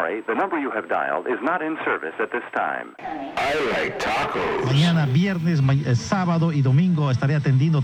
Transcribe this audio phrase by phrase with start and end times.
[0.00, 2.94] sorry, the number you have dialed is not in service at this time.
[2.98, 4.64] I like tacos.
[4.64, 7.82] Mañana, viernes, ma- eh, sábado y domingo estaré atendiendo.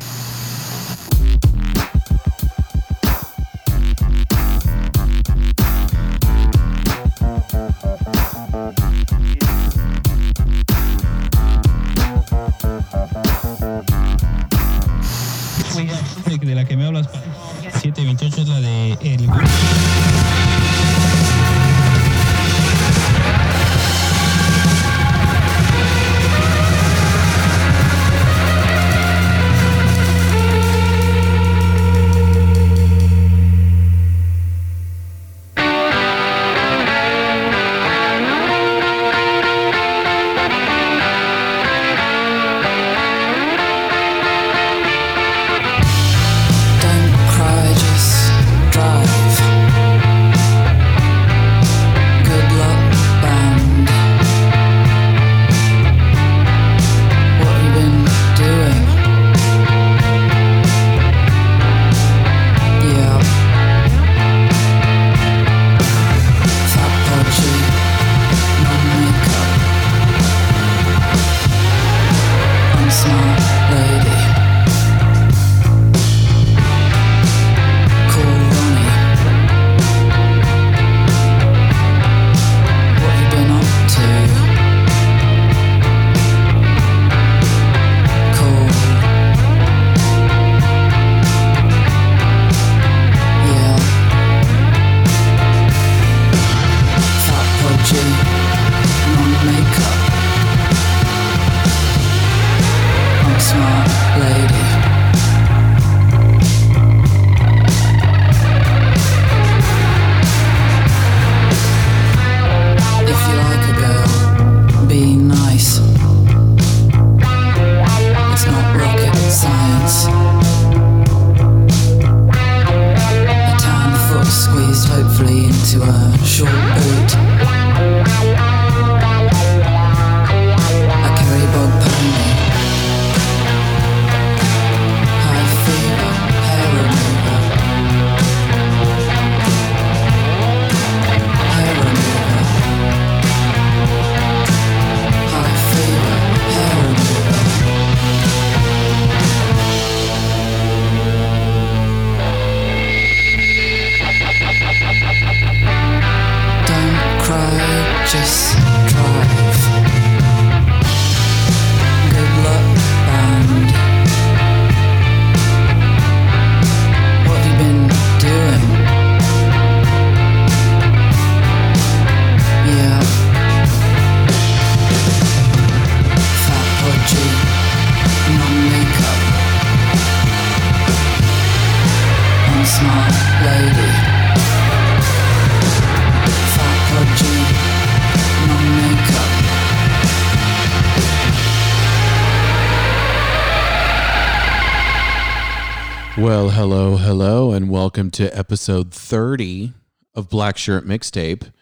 [196.19, 199.75] Well, hello, hello, and welcome to episode 30
[200.15, 201.53] of Black Shirt Mixtape.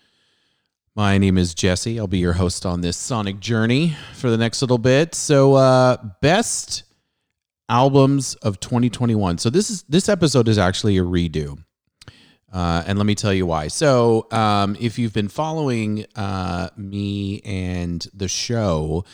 [0.95, 1.99] My name is Jesse.
[1.99, 5.17] I'll be your host on this sonic journey for the next little bit.
[5.17, 6.85] So, uh, best
[7.69, 9.39] albums of 2021.
[9.39, 11.59] So this is this episode is actually a redo.
[12.53, 13.67] Uh, and let me tell you why.
[13.67, 19.05] So, um, if you've been following uh, me and the show,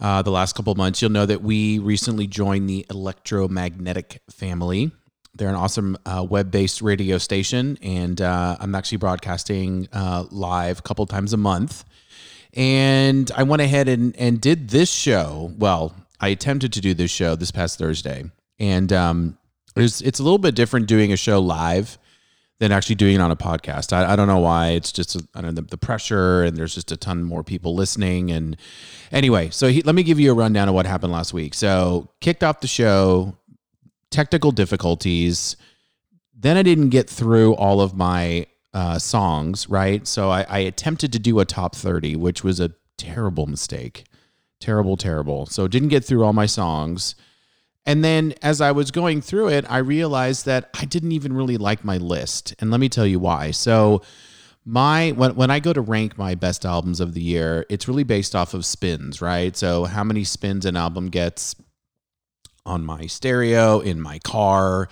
[0.00, 4.92] uh, the last couple months, you'll know that we recently joined the Electromagnetic family.
[5.34, 10.78] They're an awesome uh, web based radio station, and uh, I'm actually broadcasting uh, live
[10.78, 11.84] a couple times a month.
[12.54, 15.52] And I went ahead and, and did this show.
[15.56, 18.24] Well, I attempted to do this show this past Thursday,
[18.58, 19.38] and um,
[19.76, 21.98] it's, it's a little bit different doing a show live
[22.60, 23.92] than actually doing it on a podcast.
[23.92, 24.68] I, I don't know why.
[24.68, 27.74] It's just I don't know, the, the pressure, and there's just a ton more people
[27.74, 28.30] listening.
[28.30, 28.56] And
[29.10, 31.54] anyway, so he, let me give you a rundown of what happened last week.
[31.54, 33.34] So kicked off the show,
[34.10, 35.56] technical difficulties.
[36.38, 40.06] Then I didn't get through all of my uh, songs, right?
[40.06, 44.04] So I, I attempted to do a top 30, which was a terrible mistake.
[44.60, 45.46] Terrible, terrible.
[45.46, 47.14] So didn't get through all my songs.
[47.86, 51.56] And then as I was going through it, I realized that I didn't even really
[51.56, 52.54] like my list.
[52.58, 53.50] And let me tell you why.
[53.52, 54.02] So
[54.64, 58.04] my when when I go to rank my best albums of the year, it's really
[58.04, 59.56] based off of spins, right?
[59.56, 61.56] So how many spins an album gets
[62.66, 64.88] on my stereo, in my car,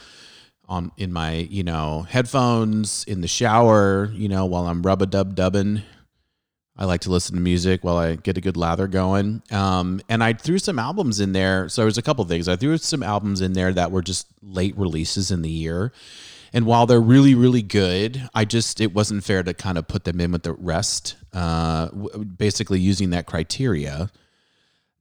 [0.69, 4.11] on in my you know headphones in the shower.
[4.15, 5.83] You know while I'm rub a dub dubbing.
[6.79, 9.43] I like to listen to music while I get a good lather going.
[9.51, 11.69] Um, and I threw some albums in there.
[11.69, 12.49] So there's a couple things.
[12.49, 15.93] I threw some albums in there that were just late releases in the year.
[16.53, 20.05] And while they're really, really good, I just, it wasn't fair to kind of put
[20.05, 24.11] them in with the rest, uh, w- basically using that criteria.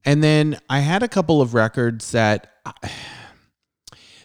[0.03, 2.73] And then I had a couple of records that I,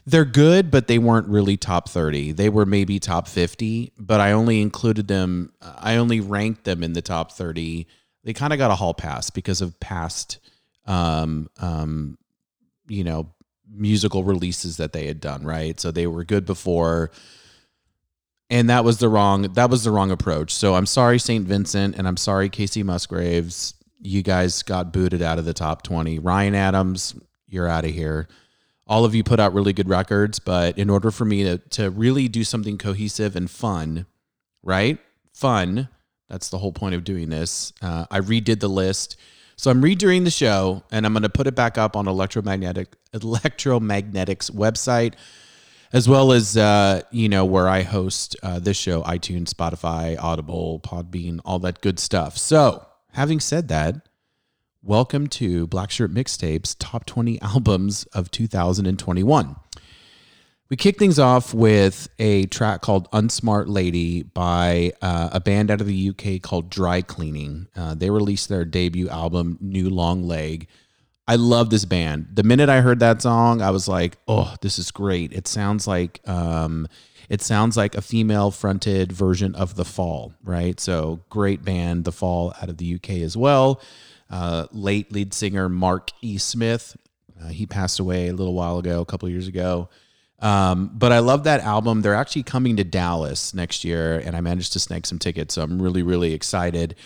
[0.04, 2.32] they're good, but they weren't really top 30.
[2.32, 6.93] They were maybe top 50, but I only included them, I only ranked them in
[6.93, 7.87] the top 30.
[8.25, 10.38] They kind of got a hall pass because of past,
[10.87, 12.19] um, um,
[12.88, 13.32] you know,
[13.70, 15.78] musical releases that they had done, right?
[15.78, 17.10] So they were good before.
[18.50, 20.52] And that was the wrong that was the wrong approach.
[20.52, 21.46] So I'm sorry, St.
[21.46, 23.75] Vincent, and I'm sorry, Kacey Musgraves.
[23.99, 26.19] You guys got booted out of the top 20.
[26.19, 27.14] Ryan Adams,
[27.46, 28.28] you're out of here
[28.87, 31.90] all of you put out really good records, but in order for me to, to
[31.90, 34.06] really do something cohesive and fun,
[34.62, 34.99] right?
[35.32, 35.88] Fun,
[36.29, 37.73] that's the whole point of doing this.
[37.81, 39.17] Uh, I redid the list.
[39.56, 42.96] So I'm redoing the show and I'm going to put it back up on electromagnetic
[43.12, 45.14] electromagnetics website
[45.93, 50.81] as well as uh, you know where I host uh, this show iTunes, Spotify, Audible,
[50.81, 52.38] Podbean, all that good stuff.
[52.38, 54.08] So, having said that,
[54.84, 59.55] Welcome to Black Shirt Mixtapes Top 20 Albums of 2021.
[60.69, 65.81] We kick things off with a track called Unsmart Lady by uh, a band out
[65.81, 67.69] of the UK called Dry Cleaning.
[67.76, 70.67] Uh, they released their debut album, New Long Leg.
[71.28, 72.31] I love this band.
[72.35, 75.87] The minute I heard that song, I was like, "Oh, this is great!" It sounds
[75.87, 76.88] like um,
[77.28, 80.81] it sounds like a female fronted version of The Fall, right?
[80.81, 83.81] So great band, The Fall out of the UK as well
[84.32, 86.38] uh, late lead singer Mark E.
[86.38, 86.96] Smith.
[87.40, 89.88] Uh, he passed away a little while ago, a couple years ago.
[90.40, 92.02] Um, but I love that album.
[92.02, 95.55] They're actually coming to Dallas next year, and I managed to snag some tickets.
[95.55, 96.96] So I'm really, really excited.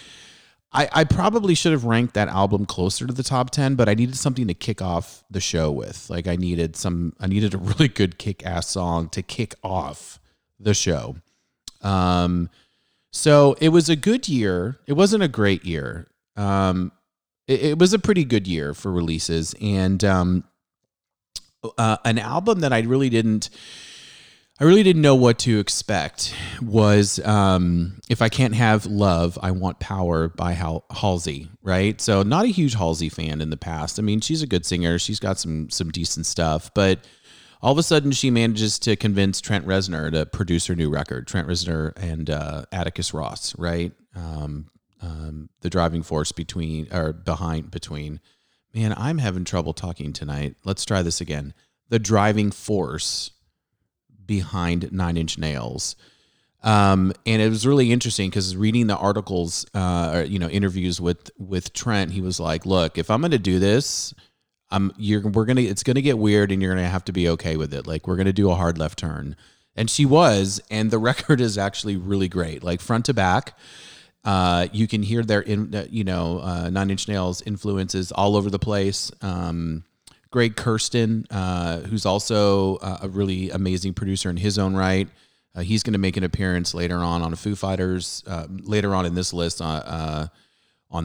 [0.73, 3.95] I, I probably should have ranked that album closer to the top 10, but I
[3.95, 6.09] needed something to kick off the show with.
[6.09, 10.21] Like I needed some, I needed a really good kick ass song to kick off
[10.61, 11.17] the show.
[11.83, 12.51] Um,
[13.11, 14.79] so it was a good year.
[14.87, 16.09] It wasn't a great year.
[16.37, 16.93] Um,
[17.49, 20.45] it, it was a pretty good year for releases, and um,
[21.79, 23.51] uh, an album that I really didn't.
[24.59, 26.35] I really didn't know what to expect.
[26.63, 32.01] Was um, if I can't have love, I want power by Hal- Halsey, right?
[32.01, 33.99] So not a huge Halsey fan in the past.
[33.99, 34.99] I mean, she's a good singer.
[34.99, 37.01] She's got some some decent stuff, but
[37.61, 41.27] all of a sudden she manages to convince Trent Reznor to produce her new record.
[41.27, 43.93] Trent Reznor and uh, Atticus Ross, right?
[44.15, 44.71] Um,
[45.07, 48.21] um, the driving force between or behind between.
[48.75, 50.57] Man, I'm having trouble talking tonight.
[50.65, 51.55] Let's try this again.
[51.89, 53.31] The driving force
[54.27, 55.97] behind Nine Inch Nails.
[56.63, 61.01] Um, and it was really interesting because reading the articles, uh, or, you know, interviews
[61.01, 64.13] with with Trent, he was like, "Look, if I'm going to do this,
[64.71, 67.57] I'm you're we're gonna it's gonna get weird, and you're gonna have to be okay
[67.57, 67.87] with it.
[67.87, 69.37] Like we're gonna do a hard left turn."
[69.77, 73.57] And she was, and the record is actually really great, like front to back.
[74.27, 78.37] Uh, you can hear their, in, uh, you know, uh, Nine Inch Nails influences all
[78.37, 79.13] over the place.
[79.23, 79.85] Um,
[80.31, 85.09] Greg Kurstin, uh, who's also a really amazing producer in his own right.
[85.63, 89.15] He's going to make an appearance later on on a Foo Fighters, later on in
[89.15, 90.31] this list on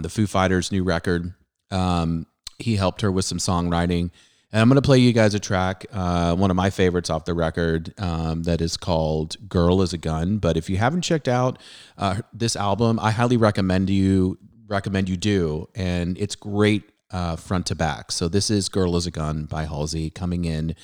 [0.02, 1.34] the Foo Fighters new record.
[1.70, 2.26] Um,
[2.58, 4.10] he helped her with some songwriting.
[4.54, 7.24] And I'm going to play you guys a track, uh, one of my favorites off
[7.24, 11.30] the record, um, that is called "Girl Is a Gun." But if you haven't checked
[11.30, 11.58] out
[11.98, 17.66] uh, this album, I highly recommend you recommend you do, and it's great uh, front
[17.68, 18.12] to back.
[18.12, 20.76] So this is "Girl Is a Gun" by Halsey, coming in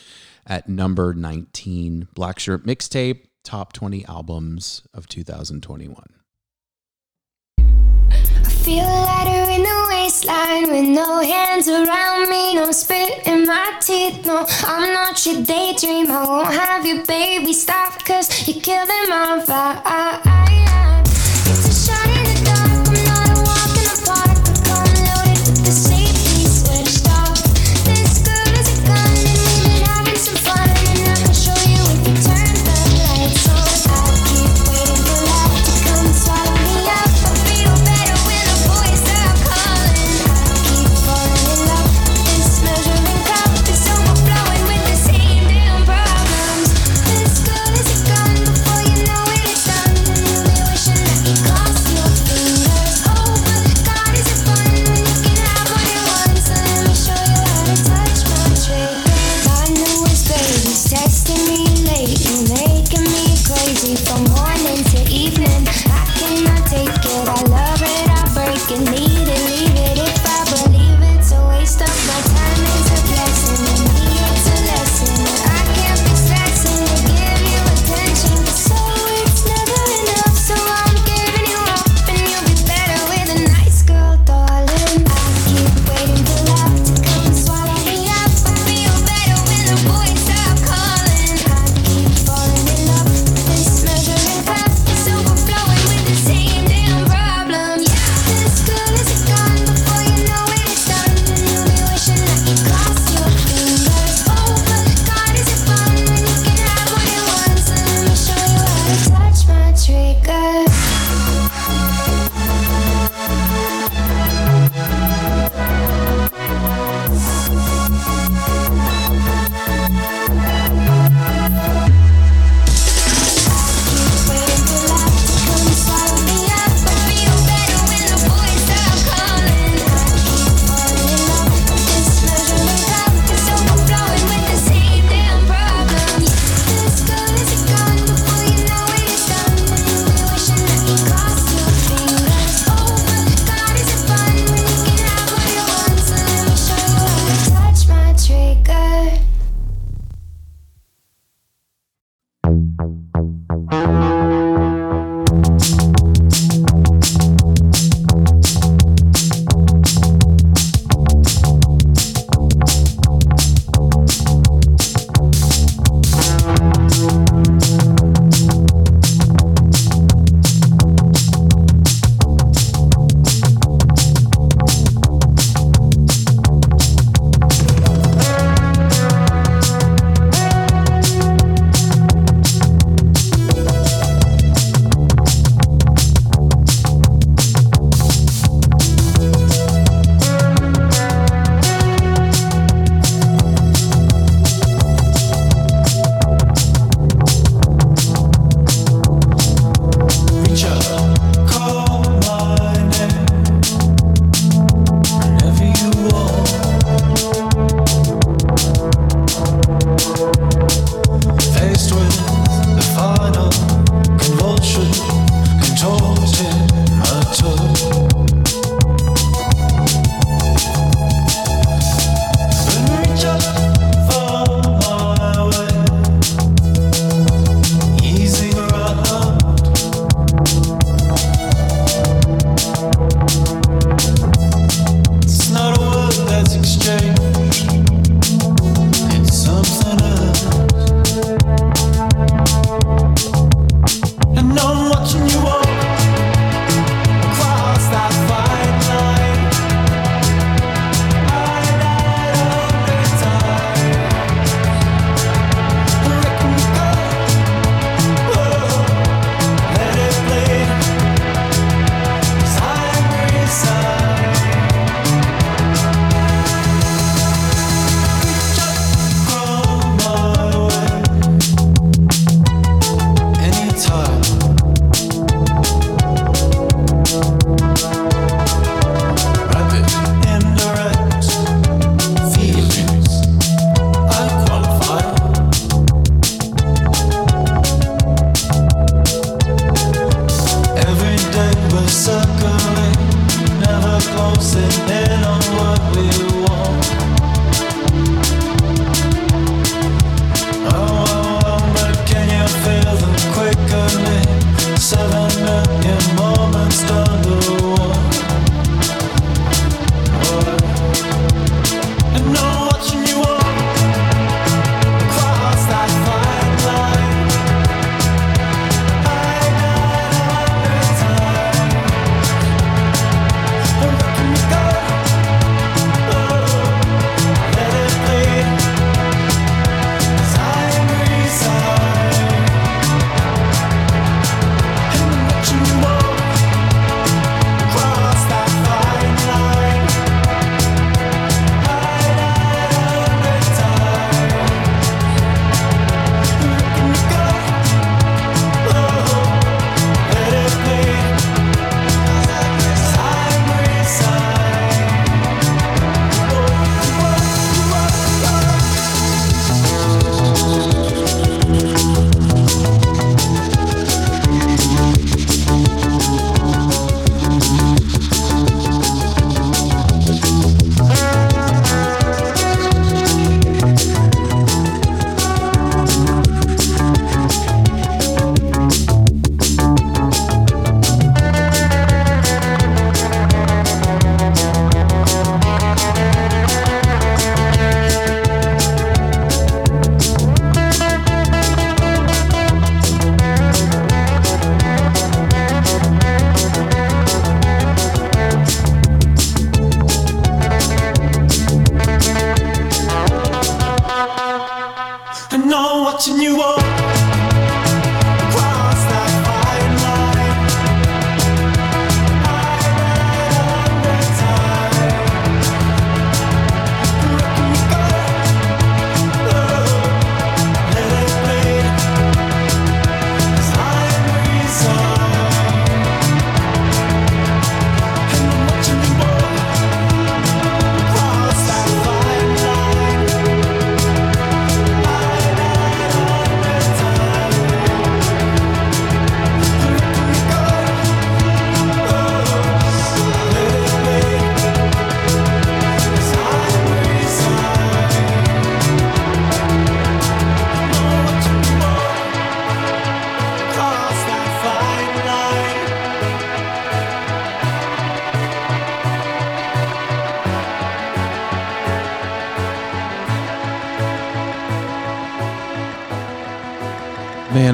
[0.46, 6.06] at number 19, Black Shirt Mixtape, top 20 albums of 2021.
[10.08, 14.26] Waistline with no hands around me, no spit in my teeth.
[14.26, 16.10] No, I'm not your daydream.
[16.10, 17.52] I won't have you, baby.
[17.52, 21.02] Stop, cause you're killing my vibe.
[21.50, 22.17] It's a shot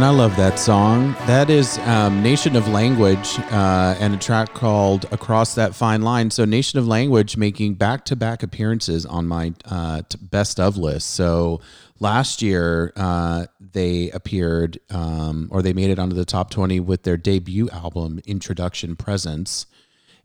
[0.03, 1.13] I love that song.
[1.27, 6.29] That is um, Nation of Language uh, and a track called Across That Fine Line.
[6.29, 11.11] So, Nation of Language making back to back appearances on my uh, best of list.
[11.11, 11.61] So,
[12.01, 17.03] last year uh, they appeared um, or they made it onto the top 20 with
[17.03, 19.67] their debut album, Introduction Presence,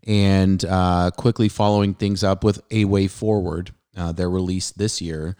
[0.04, 5.36] and uh, quickly following things up with A Way Forward, uh, their release this year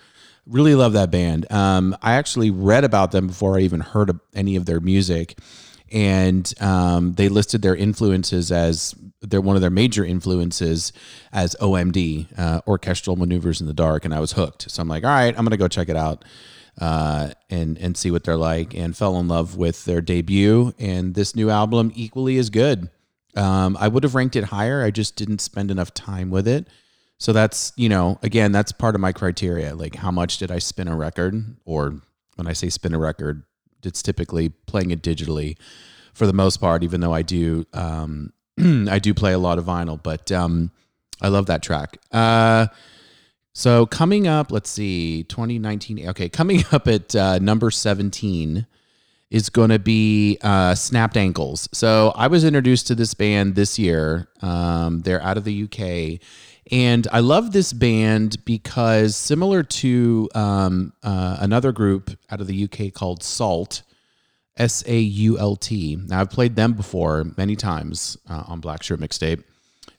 [0.49, 1.51] really love that band.
[1.53, 5.39] Um, I actually read about them before I even heard any of their music,
[5.91, 10.93] and um, they listed their influences as they're one of their major influences
[11.33, 14.71] as OMD, uh, Orchestral Maneuvers in the Dark, and I was hooked.
[14.71, 16.25] So I'm like, all right, I'm gonna go check it out.
[16.81, 21.17] Uh, and and see what they're like, and fell in love with their debut, and
[21.17, 22.89] this new album equally as good.
[23.35, 24.85] Um, I would have ranked it higher.
[24.85, 26.69] I just didn't spend enough time with it.
[27.19, 29.75] So that's, you know, again, that's part of my criteria.
[29.75, 31.57] Like, how much did I spin a record?
[31.65, 32.01] Or
[32.37, 33.43] when I say spin a record,
[33.85, 35.57] it's typically playing it digitally
[36.15, 39.65] for the most part, even though I do, um, I do play a lot of
[39.65, 40.71] vinyl, but um,
[41.21, 41.99] I love that track.
[42.13, 42.67] Uh,
[43.53, 46.09] so coming up, let's see, 2019.
[46.11, 48.67] Okay, coming up at uh, number 17
[49.31, 51.69] is going to be uh, Snapped Ankles.
[51.73, 54.29] So I was introduced to this band this year.
[54.41, 56.21] Um, they're out of the UK.
[56.71, 62.65] And I love this band because, similar to um, uh, another group out of the
[62.65, 63.83] UK called Sault,
[64.57, 65.97] S A U L T.
[65.97, 69.45] Now, I've played them before many times uh, on Black Shirt Mixtape.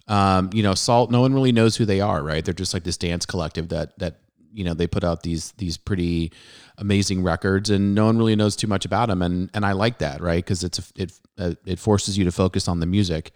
[0.08, 1.12] Um, you know, Sault.
[1.12, 2.44] No one really knows who they are, right?
[2.44, 4.20] They're just like this dance collective that that
[4.54, 6.32] you know they put out these these pretty
[6.78, 9.22] amazing records, and no one really knows too much about them.
[9.22, 10.44] And and I like that, right?
[10.44, 11.20] Because it's a, it
[11.66, 13.32] it forces you to focus on the music.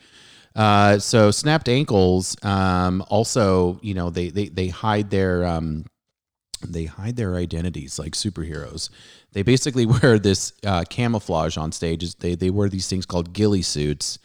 [0.56, 2.36] Uh, so snapped ankles.
[2.44, 5.86] Um, also, you know, they they they hide their um,
[6.62, 8.90] they hide their identities like superheroes.
[9.32, 12.16] They basically wear this uh, camouflage on stage.
[12.16, 14.20] They they wear these things called ghillie suits.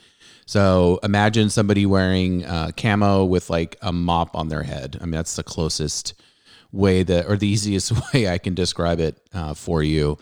[0.46, 4.96] So imagine somebody wearing uh, camo with like a mop on their head.
[4.98, 6.14] I mean, that's the closest
[6.72, 10.16] way that, or the easiest way I can describe it uh, for you.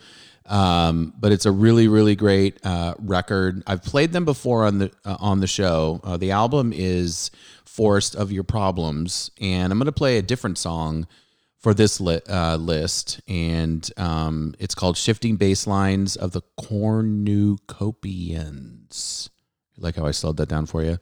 [0.47, 3.63] Um, but it's a really, really great uh, record.
[3.67, 5.99] I've played them before on the uh, on the show.
[6.03, 7.29] Uh, the album is
[7.65, 11.05] "Forest of Your Problems," and I'm going to play a different song
[11.59, 19.29] for this li- uh, list, and um, it's called "Shifting Basslines of the Cornucopians."
[19.77, 20.97] Like how I slowed that down for you?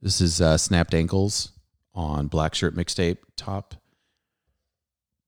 [0.00, 1.50] This is uh, "Snapped Ankles"
[1.92, 3.74] on Black Shirt Mixtape Top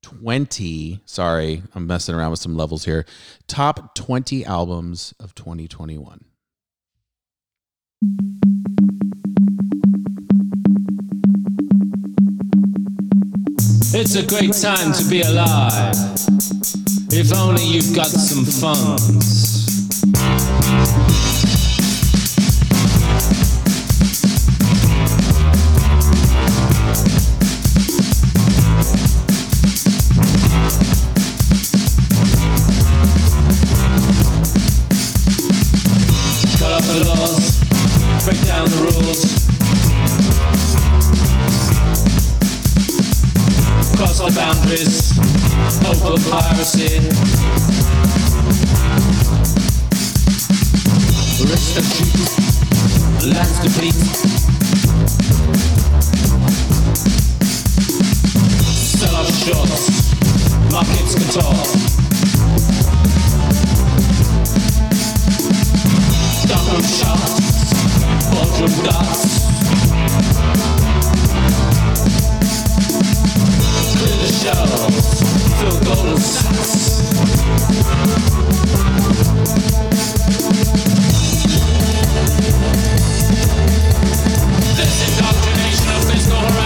[0.07, 3.05] 20 sorry i'm messing around with some levels here
[3.49, 6.25] top 20 albums of 2021
[13.99, 15.95] It's a great time to be alive.
[17.11, 19.57] If only you've got some funds.
[44.67, 46.99] Hope of piracy.
[51.47, 52.19] Rich to cheat,
[53.33, 53.95] lands beat.
[58.75, 59.85] Sell off shorts,
[60.73, 61.69] markets talk.
[66.49, 69.46] Darkroom shots, boardroom dots.
[74.47, 74.55] This
[85.03, 86.66] indoctrination of physical harassment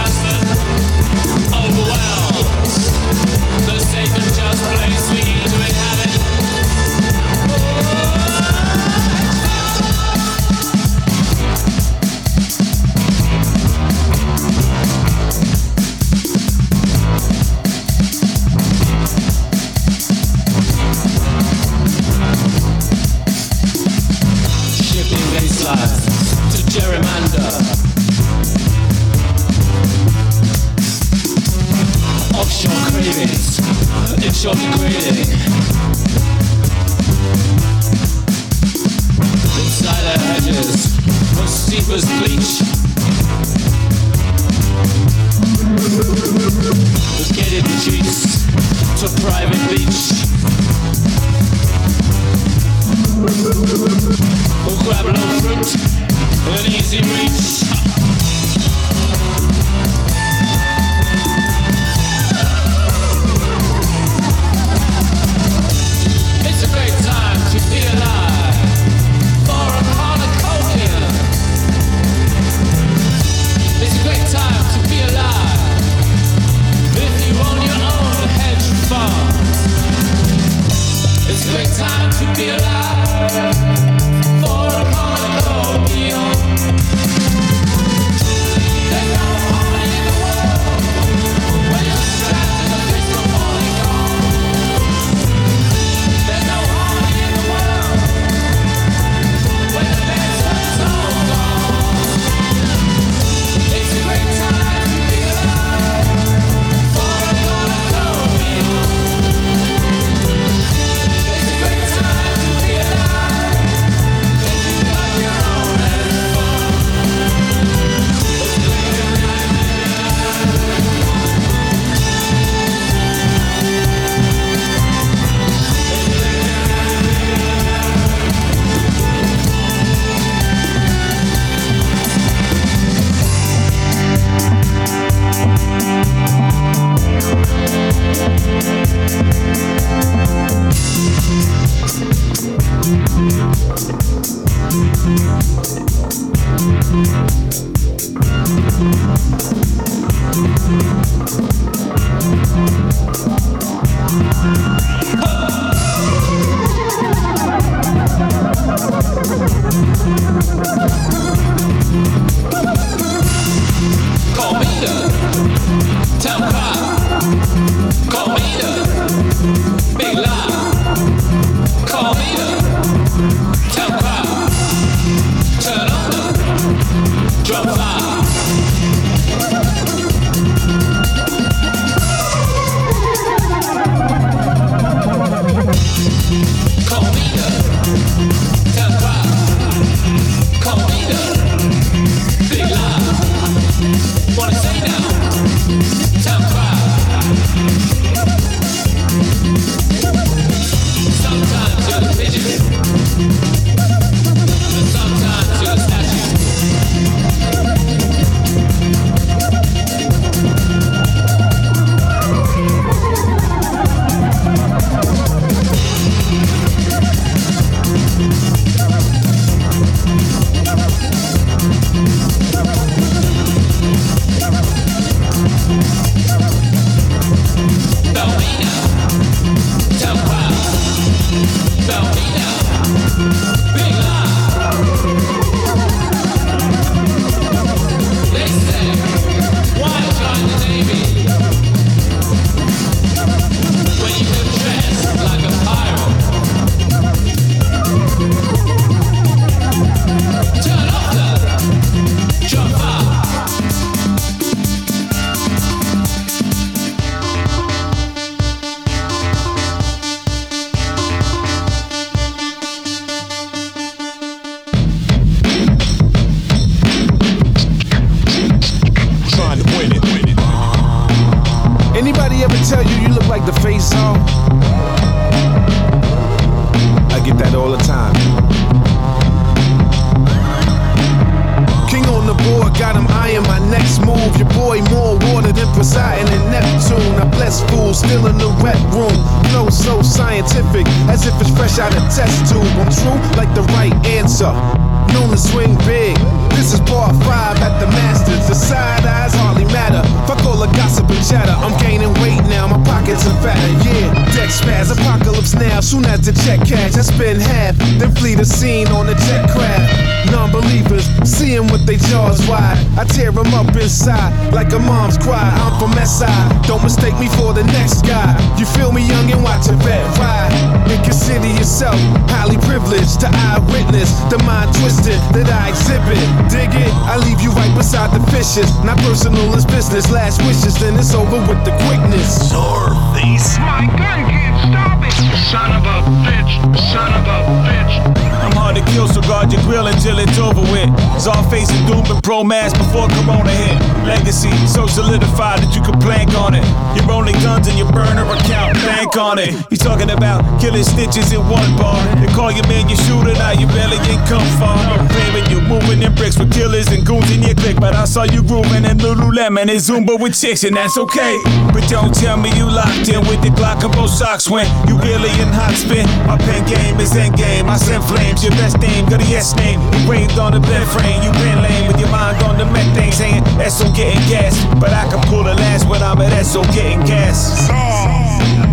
[341.23, 343.90] Czar facing doom and pro mass before Corona hit.
[344.05, 346.65] Legacy, so solidified that you can plank on it.
[346.97, 349.53] Your only guns in your burner account, bank on it.
[349.69, 352.01] He's talking about killing snitches in one bar.
[352.17, 354.81] They call your man your shooter, now you barely ain't come far.
[355.13, 357.77] Claiming you're moving in bricks with killers and goons in your clique.
[357.77, 361.37] But I saw you grooving in Lululemon and Zumba with chicks, and that's okay.
[361.69, 364.97] But don't tell me you locked in with the Glock and both socks when you
[365.05, 366.09] really in hot spin.
[366.25, 367.69] My pen game is end game.
[367.69, 369.77] I send flames, your best name, got a yes name.
[369.93, 373.13] You raved on the bed frame, you been lame with your mind on the methane,
[373.13, 376.63] saying SOS getting gas, but I can pull the last when I'm at S, so
[376.73, 377.67] getting gas.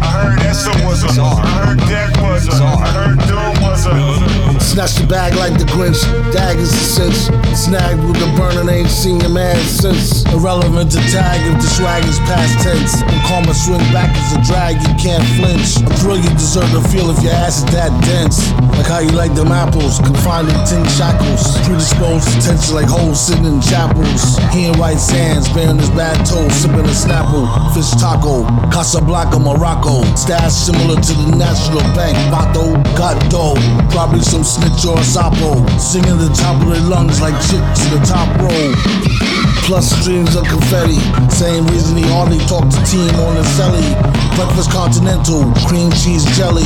[0.01, 0.39] I heard
[0.85, 1.03] was.
[1.19, 1.29] I
[1.65, 1.81] heard
[2.21, 2.49] was.
[2.49, 3.69] I heard was.
[4.79, 5.99] Snatched the bag like the Grinch.
[6.31, 7.19] Daggers and cinch.
[7.57, 10.23] Snagged with the burning, ain't seen your man since.
[10.31, 13.03] Irrelevant to tag if the swag is past tense.
[13.03, 15.83] And karma swing back as a drag, you can't flinch.
[15.83, 18.39] A thrill you deserve to feel if your ass is that dense.
[18.79, 21.59] Like how you like them apples, confined in tin shackles.
[21.67, 24.39] Predisposed to tension like holes sitting in chapels.
[24.55, 27.51] He in white sands, bearing his bad toes, sipping a snapple.
[27.75, 30.05] Fish taco, Casablanca, Morocco.
[30.15, 32.17] Stash similar to the National Bank.
[32.31, 33.59] Vato, got dough.
[33.91, 35.67] Probably some snitch or a sapo.
[35.81, 39.48] Singing the top of their lungs like chicks in the top row.
[39.69, 40.97] Plus streams of confetti.
[41.29, 43.85] Same reason he hardly talked to team on the celly.
[44.33, 46.65] Breakfast continental, cream cheese jelly.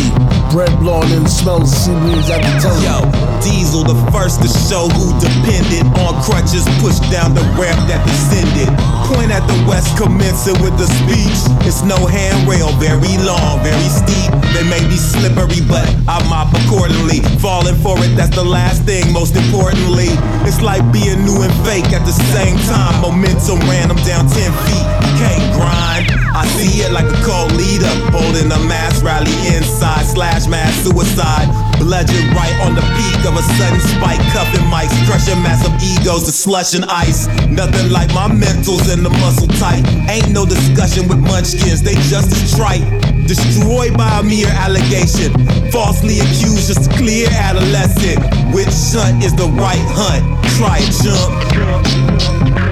[0.54, 2.86] Bread blowing in the smell of seaweeds at the telly.
[2.86, 3.02] Yo,
[3.42, 8.70] Diesel, the first to show who depended on crutches, pushed down the ramp that descended.
[9.10, 11.42] Point at the west, commencing with the speech.
[11.66, 14.30] It's no handrail, very long, very steep.
[14.54, 17.18] They may be slippery, but I mop accordingly.
[17.42, 20.14] Falling for it, that's the last thing, most importantly.
[20.46, 22.91] It's like being new and fake at the same time.
[23.00, 24.86] Momentum ran them down 10 feet.
[25.16, 26.10] Can't grind.
[26.34, 31.46] I see it like a cult leader, holding a mass rally inside, slash mass suicide.
[31.78, 36.32] Bludgeon right on the peak of a sudden spike, cuffing mics, crushing massive egos to
[36.32, 37.26] slush and ice.
[37.48, 39.84] Nothing like my mentals and the muscle tight.
[40.08, 42.82] Ain't no discussion with munchkins, they just as trite.
[43.26, 45.32] Destroyed by a mere allegation,
[45.70, 48.18] falsely accused, just a clear adolescent.
[48.54, 50.24] Which hunt is the right hunt?
[50.56, 52.71] Try it, jump.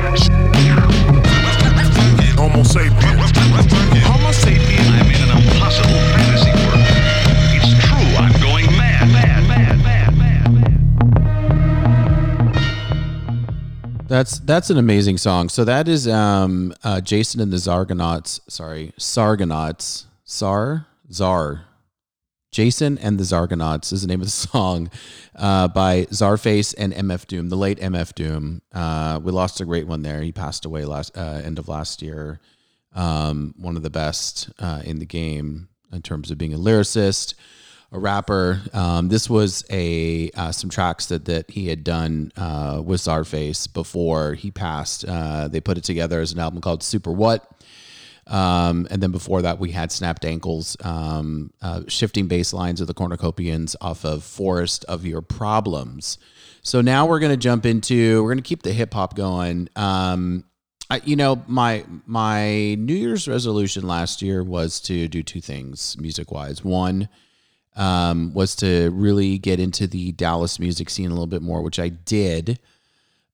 [2.61, 3.17] Homo sapien.
[4.05, 4.85] Homo sapien.
[4.93, 6.85] I'm in an impossible fantasy world.
[7.57, 8.11] It's true.
[8.19, 10.79] I'm going mad, mad, mad, mad, mad.
[14.09, 15.49] That's that's an amazing song.
[15.49, 20.05] So that is um uh Jason and the Czargonauts, sorry, Sargonauts.
[20.25, 21.65] Sar Zar.
[22.51, 24.91] Jason and the Czargonauts is the name of the song
[25.37, 28.63] uh, by Czarface and MF Doom, the late MF Doom.
[28.73, 30.23] Uh, we lost a great one there.
[30.23, 32.41] He passed away last uh, end of last year.
[32.93, 37.35] Um, one of the best uh, in the game in terms of being a lyricist,
[37.93, 38.61] a rapper.
[38.73, 43.73] Um, this was a uh, some tracks that that he had done uh, with Czarface
[43.73, 45.03] before he passed.
[45.07, 47.49] They put it together as an album called Super What.
[48.31, 52.87] Um, and then before that, we had Snapped Ankles, um, uh, shifting bass lines of
[52.87, 56.17] the Cornucopians off of Forest of Your Problems.
[56.63, 59.69] So now we're going to jump into, we're going to keep the hip hop going.
[59.75, 60.45] Um,
[60.91, 65.97] I, you know, my my New Year's resolution last year was to do two things
[65.99, 66.65] music wise.
[66.65, 67.09] One
[67.77, 71.79] um, was to really get into the Dallas music scene a little bit more, which
[71.79, 72.59] I did.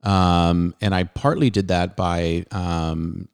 [0.02, 3.28] Um, and I partly did that by um,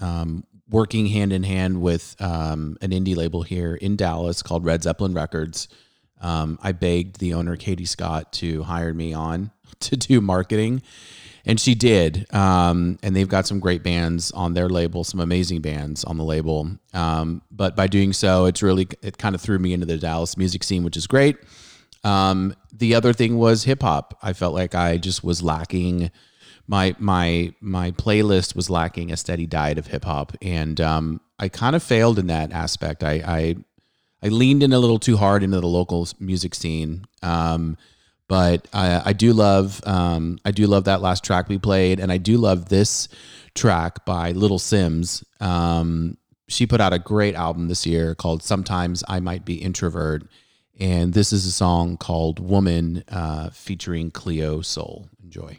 [0.00, 4.82] um, working hand in hand with um, an indie label here in Dallas called Red
[4.82, 5.68] Zeppelin Records.
[6.20, 10.82] Um, I begged the owner, Katie Scott, to hire me on to do marketing.
[11.46, 12.32] And she did.
[12.34, 16.24] Um, and they've got some great bands on their label, some amazing bands on the
[16.24, 16.70] label.
[16.92, 20.36] Um, but by doing so, it's really, it kind of threw me into the Dallas
[20.36, 21.38] music scene, which is great.
[22.04, 24.18] Um, the other thing was hip hop.
[24.22, 26.10] I felt like I just was lacking
[26.70, 31.48] my my my playlist was lacking a steady diet of hip hop, and um, I
[31.48, 33.02] kind of failed in that aspect.
[33.02, 33.56] I, I
[34.22, 37.76] I leaned in a little too hard into the local music scene, um,
[38.28, 42.12] but I, I do love um, I do love that last track we played, and
[42.12, 43.08] I do love this
[43.56, 45.24] track by Little Simz.
[45.42, 50.22] Um, she put out a great album this year called "Sometimes I Might Be Introvert,"
[50.78, 55.08] and this is a song called "Woman" uh, featuring Cleo Sol.
[55.24, 55.58] Enjoy.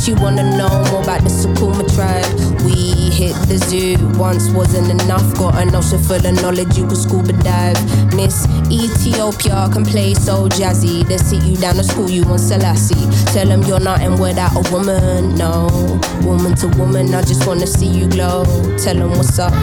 [0.01, 2.25] she wanna know more about the Sukuma tribe.
[2.65, 3.97] We hit the zoo.
[4.17, 7.77] Once wasn't enough, got an ocean full of knowledge, you could scuba dive.
[8.15, 11.07] Miss Ethiopia can play so jazzy.
[11.07, 13.05] They sit you down to school, you want Selassie.
[13.31, 15.67] Tell them you're nothing without a woman, no.
[16.23, 18.43] Woman to woman, I just wanna see you glow.
[18.77, 19.53] Tell them what's up.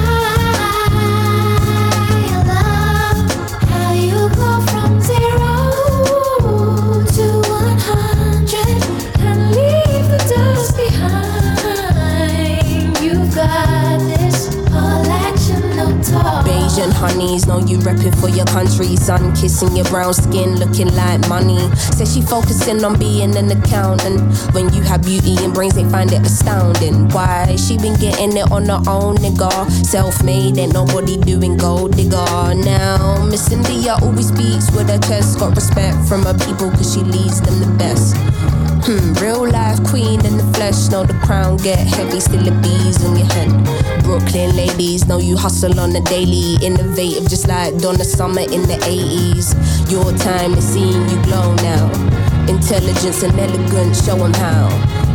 [16.79, 18.95] Bayesian honeys, know you repping for your country.
[18.97, 21.59] Sun kissing your brown skin, looking like money.
[21.77, 24.21] Says she focusing on being an accountant.
[24.55, 27.09] When you have beauty and brains, they find it astounding.
[27.09, 27.57] Why?
[27.57, 29.71] She been getting it on her own, nigga.
[29.85, 32.55] Self made, ain't nobody doing gold digger.
[32.55, 35.39] Now, Miss India always speaks with her chest.
[35.39, 38.15] Got respect from her people, cause she leads them the best.
[38.89, 40.89] Hmm, real life queen in the flesh.
[40.89, 43.53] Know the crown get heavy, still the bees on your head.
[44.03, 46.57] Brooklyn ladies know you hustle on the daily.
[46.65, 49.53] Innovative, just like Donna Summer in the 80s.
[49.93, 51.85] Your time is seeing you glow now.
[52.49, 54.73] Intelligence and elegance, show 'em how.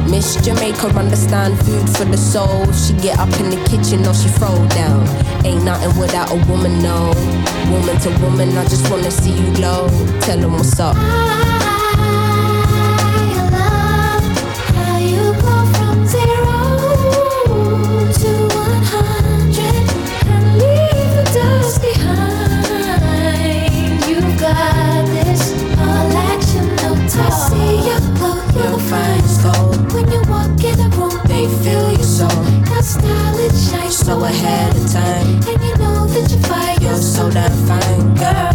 [0.08, 2.72] Miss Jamaica understand food for the soul.
[2.74, 5.02] She get up in the kitchen or she throw down.
[5.44, 7.10] Ain't nothing without a woman, no.
[7.74, 9.90] Woman to woman, I just wanna see you glow.
[10.22, 10.96] Tell 'em what's up.
[34.22, 35.28] Ahead of time.
[35.48, 36.82] and you know that you fight.
[36.82, 38.54] You're so damn fine, girl.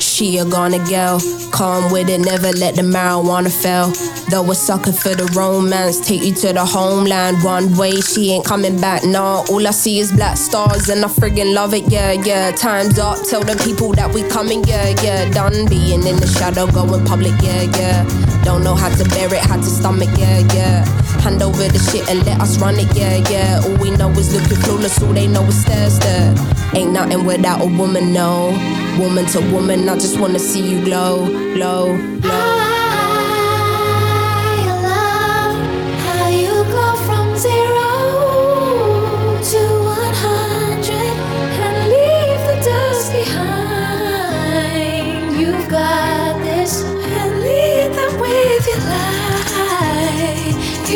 [0.00, 3.92] She a gonna girl, calm with it, never let the marijuana fail.
[4.30, 7.42] Though a sucker for the romance, take you to the homeland.
[7.42, 9.44] One way, she ain't coming back, nah.
[9.50, 12.52] All I see is black stars, and I friggin' love it, yeah, yeah.
[12.52, 15.28] Time's up, tell the people that we coming, yeah, yeah.
[15.30, 18.31] Done being in the shadow, going public, yeah, yeah.
[18.44, 20.84] Don't know how to bear it, how to stomach, yeah, yeah.
[21.20, 23.60] Hand over the shit and let us run it, yeah, yeah.
[23.64, 26.34] All we know is looking clueless, all they know is stare, stare.
[26.74, 28.50] Ain't nothing without a woman, no.
[28.98, 32.71] Woman to woman, I just wanna see you glow, glow, glow.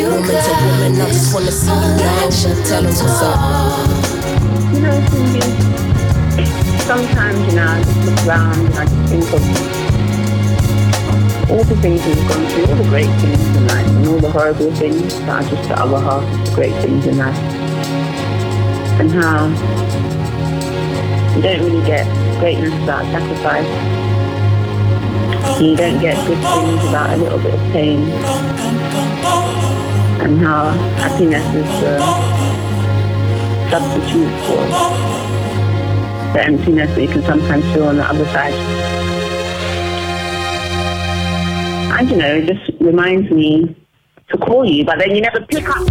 [0.07, 0.33] Woman to
[0.63, 1.75] woman, I just wanna see you
[2.23, 3.39] action, Tell no what's up.
[4.73, 5.41] You know, Cindy,
[6.79, 9.43] sometimes, you know, I just look around and I just think of
[11.51, 14.31] all the things we've gone through, all the great things in life, and all the
[14.31, 17.35] horrible things that are just the other half the great things in life.
[18.99, 19.47] And how
[21.35, 22.07] you don't really get
[22.39, 23.67] greatness without sacrifice.
[25.59, 28.07] You don't get good things without a little bit of pain.
[30.27, 31.99] And how happiness is a
[33.71, 34.59] substitute for
[36.33, 38.53] the emptiness that you can sometimes feel on the other side.
[41.93, 43.73] I don't know, it just reminds me
[44.29, 45.87] to call you, but then you never pick up.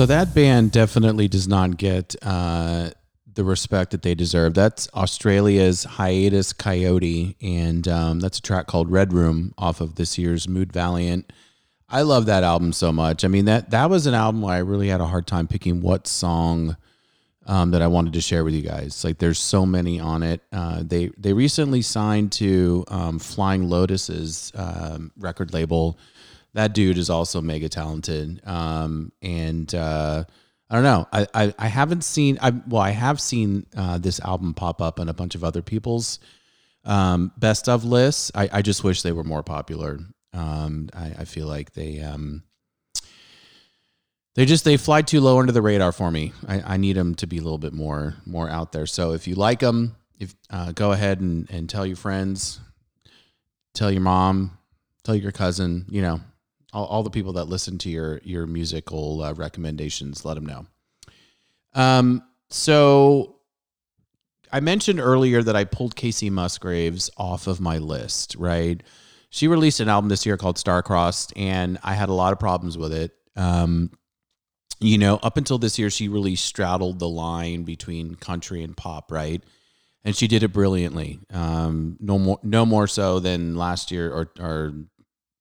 [0.00, 2.88] So that band definitely does not get uh,
[3.34, 4.54] the respect that they deserve.
[4.54, 10.16] That's Australia's Hiatus Kaiyote, and um, that's a track called Red Room off of this
[10.16, 11.30] year's Mood Valiant.
[11.86, 13.26] I love that album so much.
[13.26, 15.82] I mean that that was an album where I really had a hard time picking
[15.82, 16.78] what song
[17.44, 19.04] um, that I wanted to share with you guys.
[19.04, 20.40] Like there's so many on it.
[20.50, 25.98] Uh, they they recently signed to um, Flying Lotus's um, record label.
[26.54, 28.40] That dude is also mega talented.
[28.44, 30.24] Um, and uh,
[30.68, 31.06] I don't know.
[31.12, 32.38] I, I, I haven't seen.
[32.40, 35.62] I well, I have seen uh, this album pop up on a bunch of other
[35.62, 36.18] people's
[36.84, 38.30] um, best of lists.
[38.34, 39.98] I, I just wish they were more popular.
[40.32, 42.44] Um, I, I feel like they um,
[44.34, 46.32] they just they fly too low under the radar for me.
[46.46, 48.86] I, I need them to be a little bit more more out there.
[48.86, 52.60] So if you like them, if uh, go ahead and, and tell your friends,
[53.74, 54.56] tell your mom,
[55.02, 55.86] tell your cousin.
[55.88, 56.20] You know,
[56.72, 60.24] all, all the people that listen to your your musical uh, recommendations.
[60.24, 60.66] Let them know.
[61.74, 62.22] Um.
[62.48, 63.36] So
[64.52, 68.36] I mentioned earlier that I pulled Kacey Musgraves off of my list.
[68.38, 68.82] Right.
[69.30, 72.76] She released an album this year called Starcrossed, and I had a lot of problems
[72.76, 73.12] with it.
[73.36, 73.92] Um,
[74.80, 79.12] you know, up until this year, she really straddled the line between country and pop,
[79.12, 79.42] right?
[80.04, 81.20] And she did it brilliantly.
[81.32, 84.72] Um, no more, no more so than last year or, or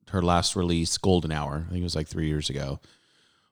[0.10, 1.66] her last release, Golden Hour.
[1.68, 2.80] I think it was like three years ago,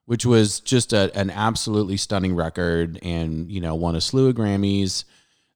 [0.05, 4.35] which was just a, an absolutely stunning record, and you know, won a slew of
[4.35, 5.03] Grammys.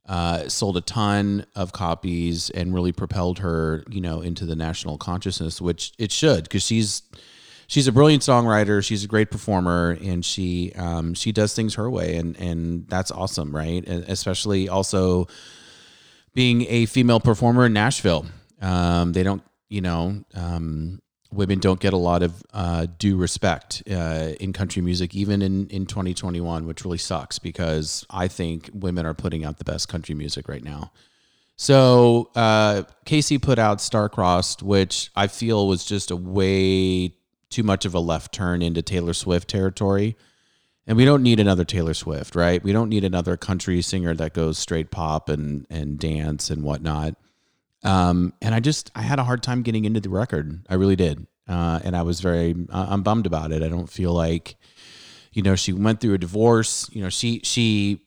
[0.08, 4.98] Uh, sold a ton of copies and really propelled her, you know, into the national
[4.98, 7.04] consciousness, which it should, because she's
[7.68, 8.84] she's a brilliant songwriter.
[8.84, 13.12] She's a great performer, and she um, she does things her way, and and that's
[13.12, 13.88] awesome, right?
[13.88, 15.28] And especially also
[16.34, 18.26] being a female performer in Nashville.
[18.62, 19.42] Um, they don't,
[19.72, 21.02] you know, um,
[21.32, 25.68] women don't get a lot of uh, due respect uh, in country music, even in
[25.70, 30.14] in 2021, which really sucks because I think women are putting out the best country
[30.14, 30.92] music right now.
[31.56, 37.14] So uh, Kacey put out Starcrossed, which I feel was just a way
[37.50, 40.18] too much of a left turn into Taylor Swift territory.
[40.88, 42.62] And we don't need another Taylor Swift, right?
[42.62, 47.16] We don't need another country singer that goes straight pop and and dance and whatnot.
[47.84, 50.66] Um, and I just I had a hard time getting into the record.
[50.70, 53.64] I really did, uh, and I was very uh, I'm bummed about it.
[53.64, 54.56] I don't feel like,
[55.34, 56.90] you know, she went through a divorce.
[56.94, 58.02] You know, she she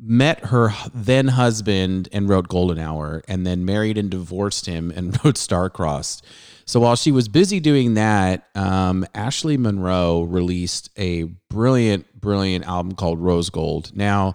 [0.00, 5.12] met her then husband and wrote Golden Hour, and then married and divorced him and
[5.24, 6.22] wrote Starcrossed.
[6.66, 12.94] So while she was busy doing that, um, Ashley Monroe released a brilliant, brilliant album
[12.94, 13.94] called Rose Gold.
[13.94, 14.34] Now,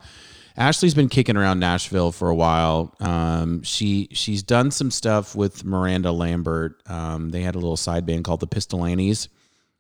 [0.59, 2.93] Ashley's been kicking around Nashville for a while.
[2.99, 6.83] Um, she she's done some stuff with Miranda Lambert.
[6.85, 9.29] Um, they had a little side band called the Pistol Annies,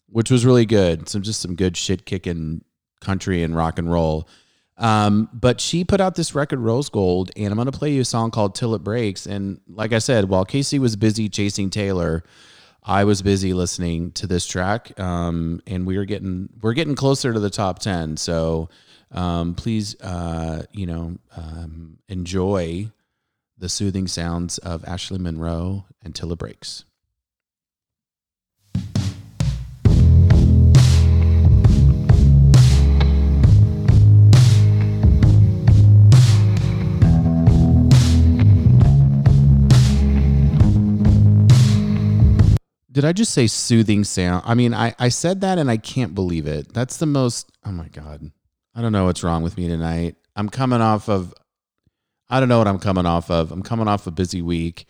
[0.07, 1.09] which was really good.
[1.09, 2.63] Some just some good shit kicking
[3.01, 4.29] country and rock and roll.
[4.77, 8.05] Um, but she put out this record, Rose Gold, and I'm to play you a
[8.05, 9.25] song called Till It Breaks.
[9.25, 12.23] And like I said, while Kacey was busy chasing Taylor,
[12.81, 14.97] I was busy listening to this track.
[14.97, 18.15] Um, and we are getting, we're getting closer to the top 10.
[18.15, 18.69] So,
[19.11, 22.91] um, please, uh, you know, um, enjoy
[23.57, 26.85] the soothing sounds of Ashley Monroe until It Breaks.
[42.91, 44.43] Did I just say soothing sound?
[44.45, 46.73] I mean, I, I said that and I can't believe it.
[46.73, 48.31] That's the most, oh my God.
[48.79, 50.15] I don't know what's wrong with me tonight.
[50.37, 51.33] I'm coming off of,
[52.29, 53.51] I don't know what I'm coming off of.
[53.51, 54.85] I'm coming off a busy week.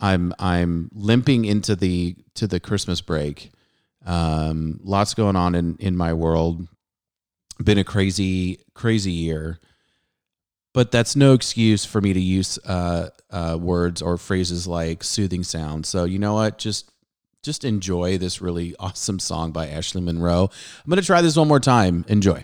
[0.00, 3.52] I'm, I'm limping into the, to the Christmas break.
[4.04, 6.66] Um, lots going on in, in my world.
[7.62, 9.60] Been a crazy, crazy year
[10.74, 15.44] but that's no excuse for me to use uh, uh, words or phrases like soothing
[15.44, 15.84] sound.
[15.84, 16.56] So you know what?
[16.56, 16.90] Just
[17.42, 20.48] just enjoy this really awesome song by Ashley Monroe.
[20.84, 22.06] I'm gonna try this one more time.
[22.08, 22.42] Enjoy.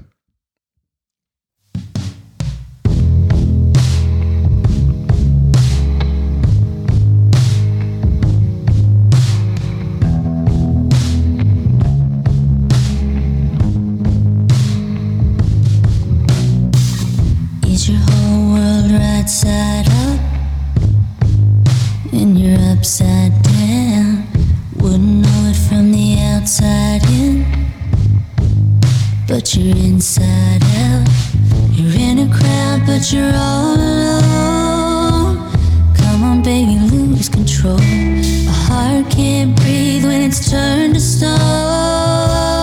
[22.79, 24.24] Upside down.
[24.76, 27.45] Wouldn't know it from the outside in.
[29.26, 31.09] But you're inside out.
[31.72, 35.51] You're in a crowd, but you're all alone.
[35.97, 37.81] Come on, baby, lose control.
[37.81, 42.57] A heart can't breathe when it's turned to stone.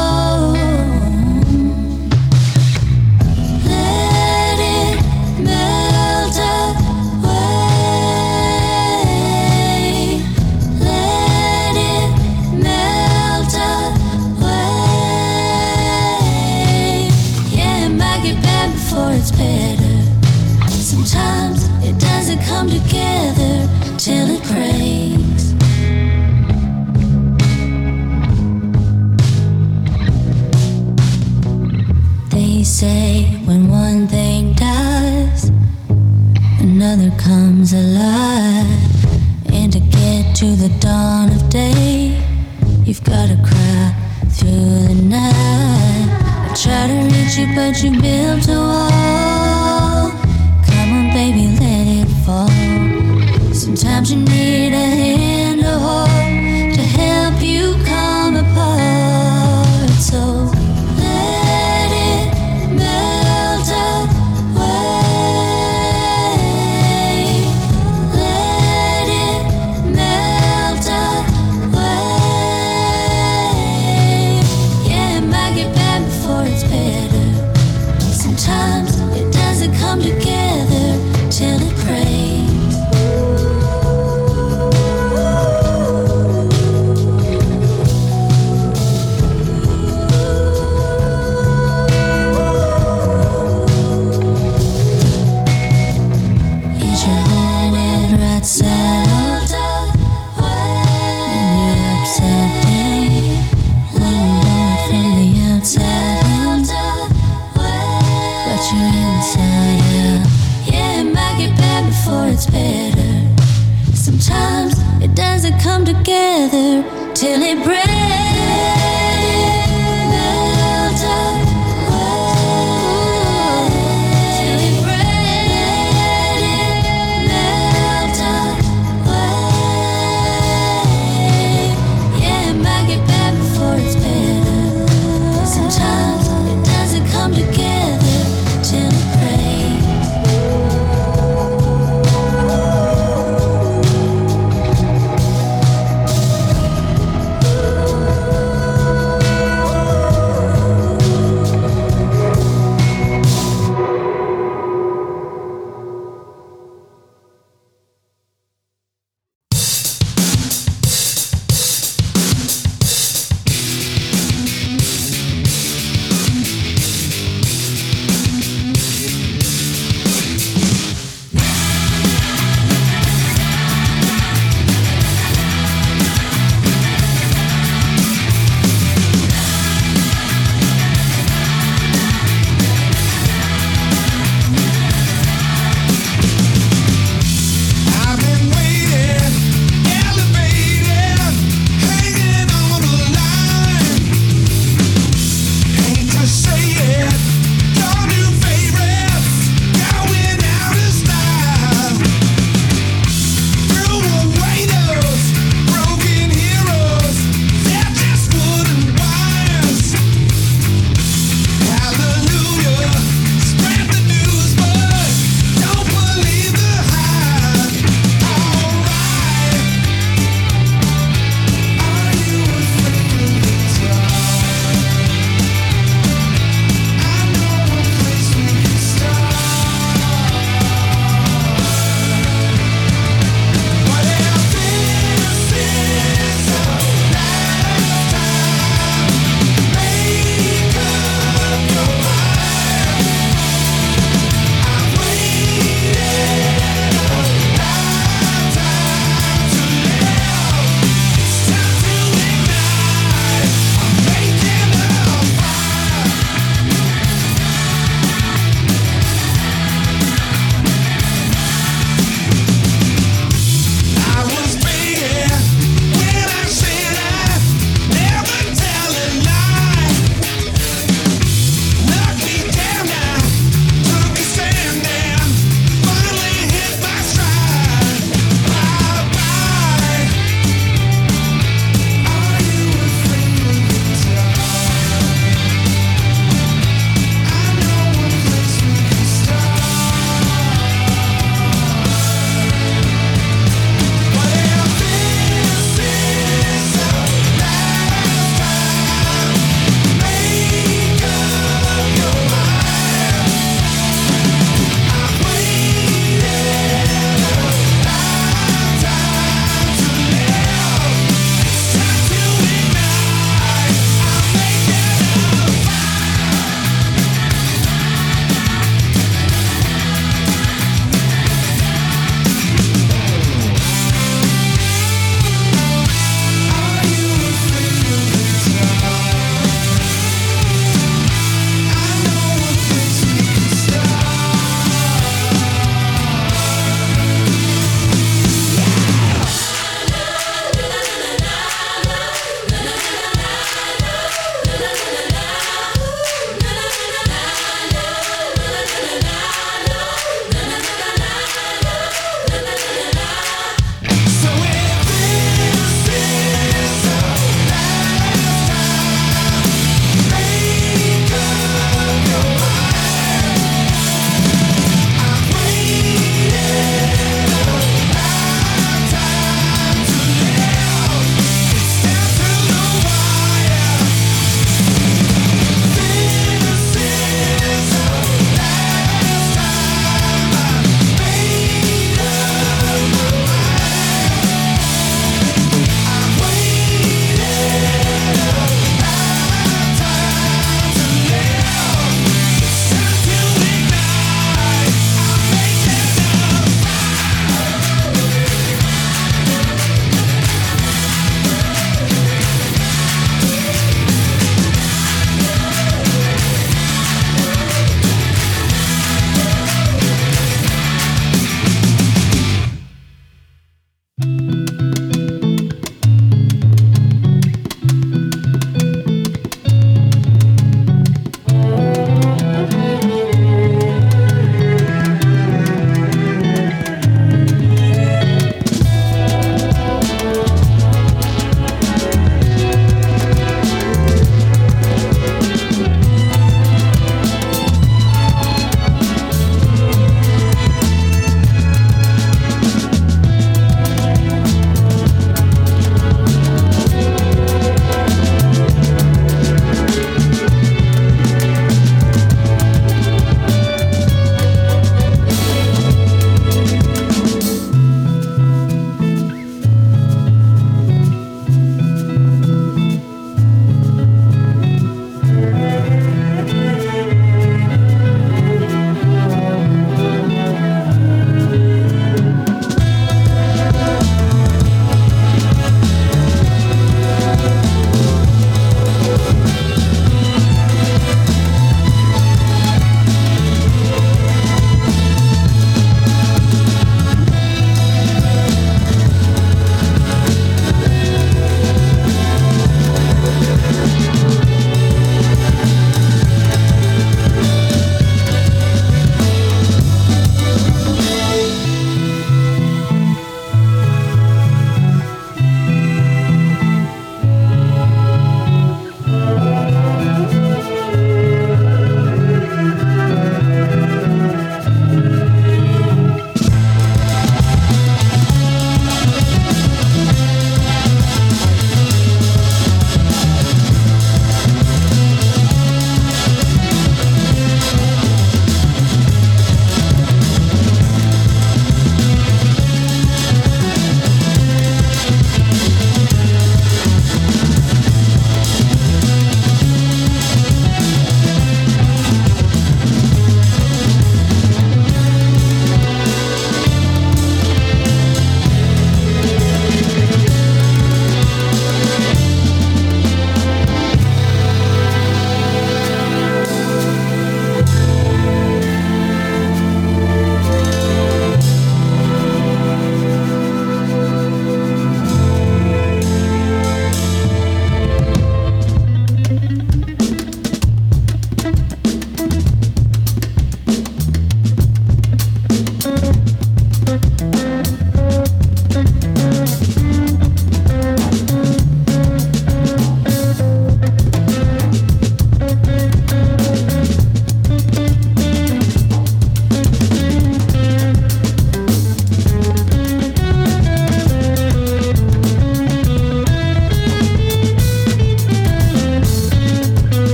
[37.25, 38.67] Comes alive.
[39.51, 42.21] And to get to the dawn of day,
[42.85, 43.83] you've gotta cry
[44.29, 46.07] through the night.
[46.45, 50.11] I try to reach you, but you built a wall.
[50.67, 53.53] Come on, baby, let it fall.
[53.53, 55.14] Sometimes you need a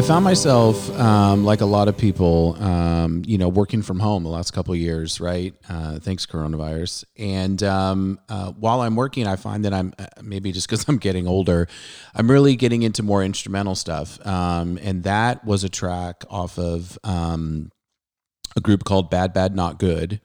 [0.00, 4.22] I found myself, um, like a lot of people, um, you know, working from home
[4.22, 5.52] the last couple years, right?
[5.68, 7.04] Uh, thanks coronavirus.
[7.18, 10.96] And um, uh, while I'm working, I find that I'm uh, maybe just because I'm
[10.96, 11.68] getting older,
[12.14, 14.26] I'm really getting into more instrumental stuff.
[14.26, 17.70] Um, and that was a track off of um,
[18.56, 20.22] a group called Bad Bad Not Good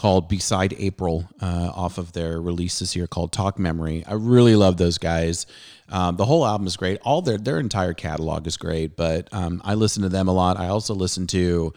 [0.00, 4.02] called Beside April uh, off of their release this year called Talk Memory.
[4.06, 5.44] I really love those guys.
[5.90, 7.00] Um, the whole album is great.
[7.02, 10.56] All their their entire catalog is great, but um, I listen to them a lot.
[10.56, 11.72] I also listen to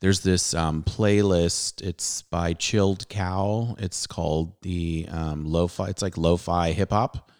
[0.00, 1.82] there's this um, playlist.
[1.82, 3.74] It's by Chilled Cow.
[3.78, 5.88] It's called the um, Lo-Fi.
[5.88, 7.30] It's like lo-fi hip hop.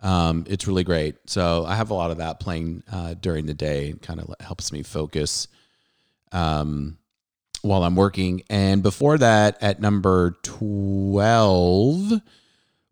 [0.00, 1.16] Um, it's really great.
[1.26, 3.88] So I have a lot of that playing uh, during the day.
[3.88, 5.48] It kind of helps me focus.
[6.32, 6.98] Um,
[7.66, 8.42] while I'm working.
[8.48, 12.20] And before that, at number 12,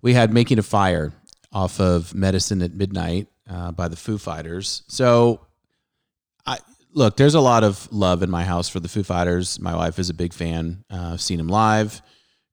[0.02, 1.12] we had Making a Fire
[1.54, 4.82] off of Medicine at Midnight uh, by the Foo Fighters.
[4.88, 5.40] So,
[6.44, 6.58] I
[6.92, 9.58] look, there's a lot of love in my house for the Foo Fighters.
[9.60, 10.84] My wife is a big fan.
[10.90, 12.02] Uh, I've seen them live.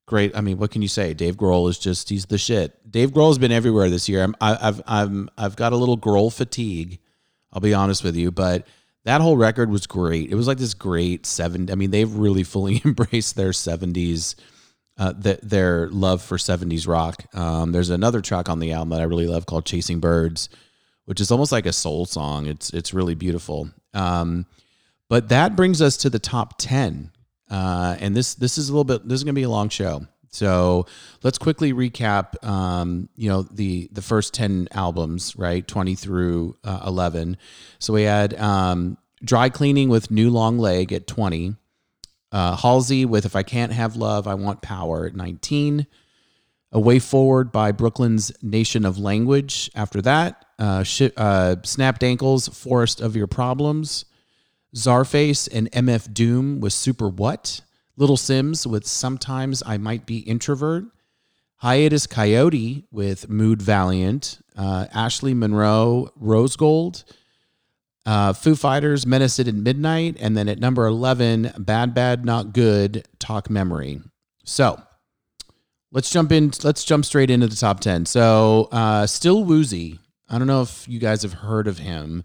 [0.08, 0.36] Great.
[0.36, 1.14] I mean, what can you say?
[1.14, 2.92] Dave Grohl is just, he's the shit.
[2.92, 4.24] Dave Grohl's been everywhere this year.
[4.24, 7.00] I'm, I, I've, I'm, I've got a little Grohl fatigue.
[7.54, 8.68] I'll be honest with you, but
[9.04, 10.30] that whole record was great.
[10.30, 11.70] It was like this great seven.
[11.72, 14.36] I mean, they've really fully embraced their seventies,
[15.02, 17.26] uh, th- their love for seventies rock.
[17.36, 20.48] Um, there's another track on the album that I really love called "Chasing Birds,"
[21.06, 22.46] which is almost like a soul song.
[22.46, 23.72] It's it's really beautiful.
[23.96, 24.46] Um,
[25.10, 27.10] but that brings us to the top ten,
[27.50, 29.08] uh, and this this is a little bit.
[29.08, 30.06] This is going to be a long show.
[30.30, 30.86] So
[31.24, 32.42] let's quickly recap.
[32.46, 37.38] Um, you know the the first ten albums, right, twenty through uh, eleven.
[37.80, 41.56] So we had um, Dry Cleaning with New Long Leg at twenty.
[42.32, 45.88] Uh, Halsey with If I Can't Have Love, I Want Power at nineteen.
[46.74, 49.70] A Way Forward by Brooklyn's Nation of Language.
[49.76, 54.06] After that, uh, Shi uh, Snapped Ankles, Forest of Your Problems.
[54.74, 57.60] Czarface and MF Doom with Super What.
[57.98, 60.86] Little Simz with Sometimes I Might Be Introvert.
[61.58, 64.40] Hiatus Kaiyote with Mood Valiant.
[64.56, 67.04] Uh, Ashley Monroe, Rose Gold.
[68.06, 70.18] Uh, Foo Fighters, Menace at Midnight.
[70.20, 74.02] And then at number 11, Bad Bad Not Good, Talk Memory.
[74.44, 74.82] So
[75.92, 76.52] let's jump in.
[76.64, 78.06] Let's jump straight into the top 10.
[78.06, 80.00] So uh, Still Woozy.
[80.30, 82.24] I don't know if you guys have heard of him.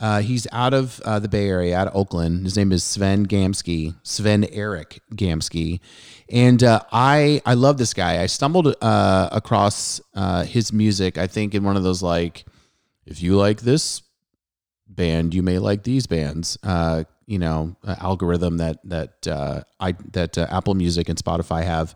[0.00, 2.44] Uh, he's out of uh, the Bay Area, out of Oakland.
[2.44, 5.78] His name is Sven Gamsky, Sven Eric Gamsky,
[6.28, 8.20] and uh, I I love this guy.
[8.20, 11.18] I stumbled uh, across uh, his music.
[11.18, 12.44] I think in one of those like,
[13.06, 14.01] if you like this
[14.94, 16.58] band, you may like these bands.
[16.62, 21.64] Uh, you know, uh, algorithm that that uh, I that uh, Apple Music and Spotify
[21.64, 21.94] have,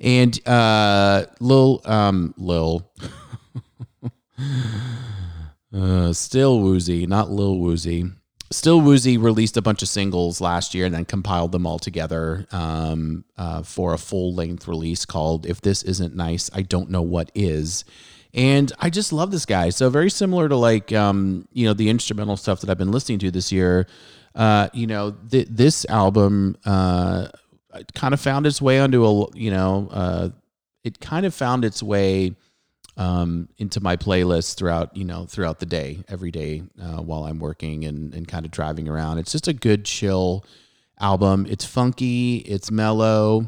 [0.00, 2.90] and uh, Lil um, Lil.
[5.72, 8.10] Uh, Still Woozy, not Lil Woozy.
[8.52, 12.46] Still Woozy released a bunch of singles last year and then compiled them all together
[12.50, 17.02] um, uh, for a full length release called If This Isn't Nice, I Don't Know
[17.02, 17.84] What Is.
[18.34, 19.70] And I just love this guy.
[19.70, 23.20] So, very similar to like, um, you know, the instrumental stuff that I've been listening
[23.20, 23.86] to this year.
[24.34, 27.28] Uh, you know, th- this album uh,
[27.94, 30.28] kind of found its way onto a, you know, uh,
[30.84, 32.36] it kind of found its way
[33.00, 37.40] um, into my playlist throughout you know throughout the day every day uh, while I'm
[37.40, 39.18] working and and kind of driving around.
[39.18, 40.44] It's just a good chill
[41.00, 41.46] album.
[41.48, 42.36] It's funky.
[42.36, 43.46] It's mellow.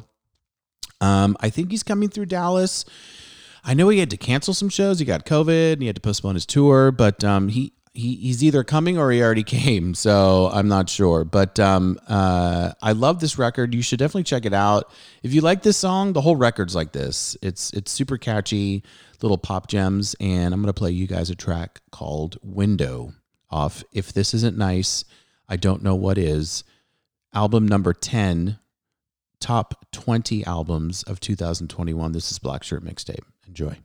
[1.02, 2.86] Um, I think he's coming through Dallas.
[3.62, 4.98] I know he had to cancel some shows.
[4.98, 7.74] He got COVID and he had to postpone his tour, but um, he.
[7.94, 11.24] He, he's either coming or he already came, so I'm not sure.
[11.24, 13.74] But um, uh, I love this record.
[13.74, 14.90] You should definitely check it out.
[15.22, 17.36] If you like this song, the whole record's like this.
[17.42, 18.82] It's it's super catchy
[19.22, 23.12] little pop gems, and I'm going to play you guys a track called Window
[23.50, 25.04] off If This Isn't Nice,
[25.48, 26.64] I Don't Know What Is.
[27.34, 28.58] Album number 10,
[29.40, 32.12] top 20 albums of 2021.
[32.12, 33.24] This is Black Shirt Mixtape.
[33.46, 33.78] Enjoy.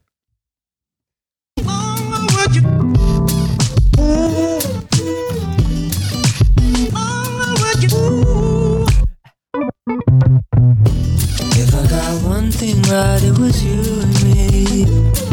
[11.59, 15.26] If I got one thing right, it was you and me.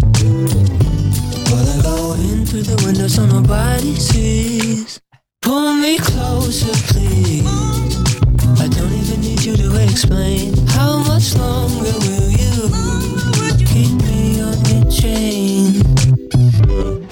[2.55, 5.01] Through the window so nobody sees.
[5.43, 7.45] Pull me closer, please.
[8.61, 10.55] I don't even need you to explain.
[10.69, 15.83] How much longer will you keep me on your chain?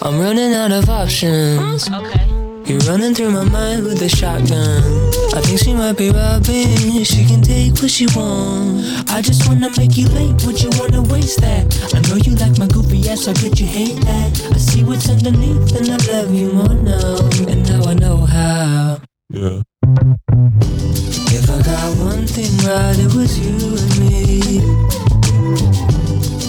[0.03, 1.91] I'm running out of options.
[1.91, 2.32] Okay.
[2.65, 4.83] You're running through my mind with a shotgun.
[5.35, 7.03] I think she might be robbing.
[7.05, 9.11] She can take what she want.
[9.11, 10.41] I just wanna make you late.
[10.47, 11.67] Would you wanna waste that?
[11.95, 13.27] I know you like my goofy ass.
[13.27, 14.31] How could you hate that?
[14.55, 17.19] I see what's underneath, and I love you more now.
[17.51, 19.01] And now I know how.
[19.29, 19.63] Yeah.
[21.35, 24.61] If I got one thing right, it was you and me.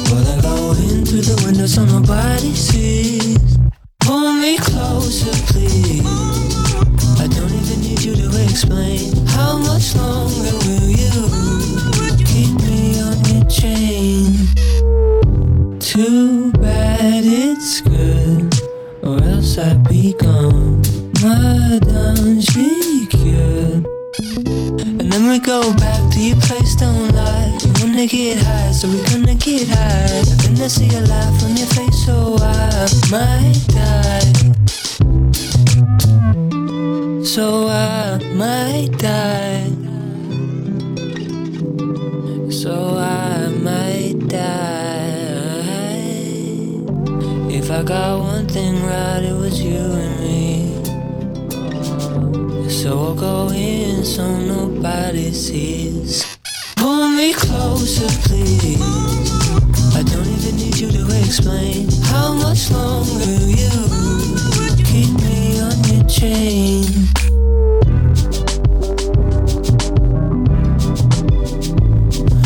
[0.09, 3.52] But I go in through the window so nobody sees.
[4.05, 6.05] Pull me closer, please.
[7.19, 9.15] I don't even need you to explain.
[9.27, 11.29] How much longer will you
[12.25, 14.47] keep me on your chain?
[15.79, 18.53] Too bad it's good,
[19.03, 20.81] or else I'd be gone.
[21.21, 23.85] Madame, she cured.
[24.99, 27.22] And then we go back to your place, don't lie.
[27.61, 30.23] You wanna get high, so we gonna get high.
[30.41, 34.33] Then I see a laugh on your face, so I might die.
[37.23, 39.71] So I might die.
[42.51, 44.83] So I might die.
[47.49, 50.73] If I got one thing right, it was you and me.
[52.69, 56.32] So I'll go in so nobody sees.
[56.83, 58.77] Pull me closer, please.
[59.95, 61.87] I don't even need you to explain.
[62.03, 63.71] How much longer you
[64.83, 66.83] keep me on your chain?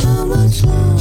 [0.03, 0.96] How much Why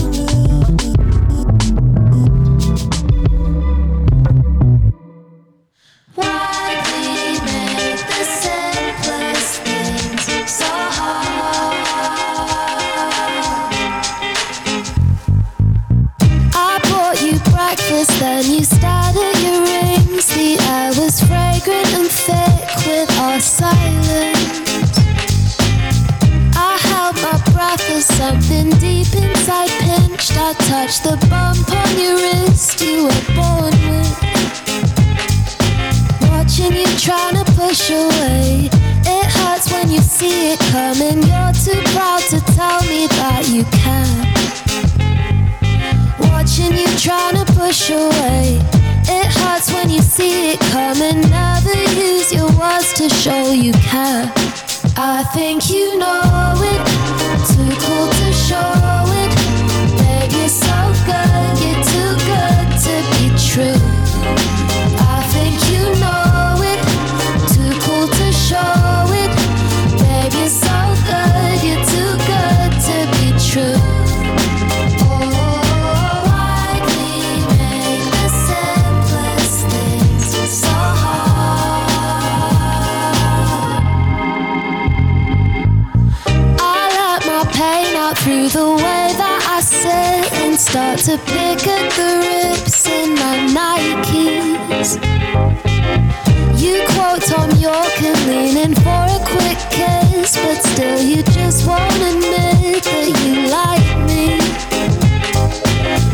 [18.37, 20.27] then you started your rings.
[20.37, 24.79] The air was fragrant and thick with our silence.
[26.55, 30.37] I held my breath as something deep inside pinched.
[30.37, 34.17] I touched the bump on your wrist you were born with.
[36.29, 38.69] Watching you trying to push away.
[39.17, 41.23] It hurts when you see it coming.
[41.23, 44.27] You're too proud to tell me that you can.
[46.19, 48.61] Watching you trying to push away.
[49.09, 51.21] It hurts when you see it coming.
[51.31, 54.31] Never use your words to show you care.
[54.97, 56.83] I think you know it.
[57.49, 58.96] Too cool to show
[90.77, 94.91] start to pick at the rips in my Nikes.
[96.61, 101.67] You quote Thom Yorke and lean in for a quick kiss, but still you just
[101.67, 104.37] won't admit that you like me.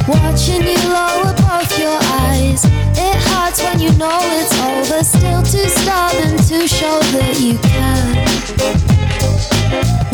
[0.07, 1.99] Watching you lower both your
[2.31, 2.63] eyes,
[2.95, 5.03] it hurts when you know it's over.
[5.03, 8.15] Still too stubborn to show that you can.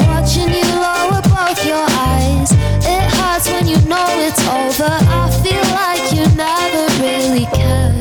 [0.09, 4.90] Watching you lower both your eyes, it hurts when you know it's over.
[4.90, 7.97] I feel like you never really cared.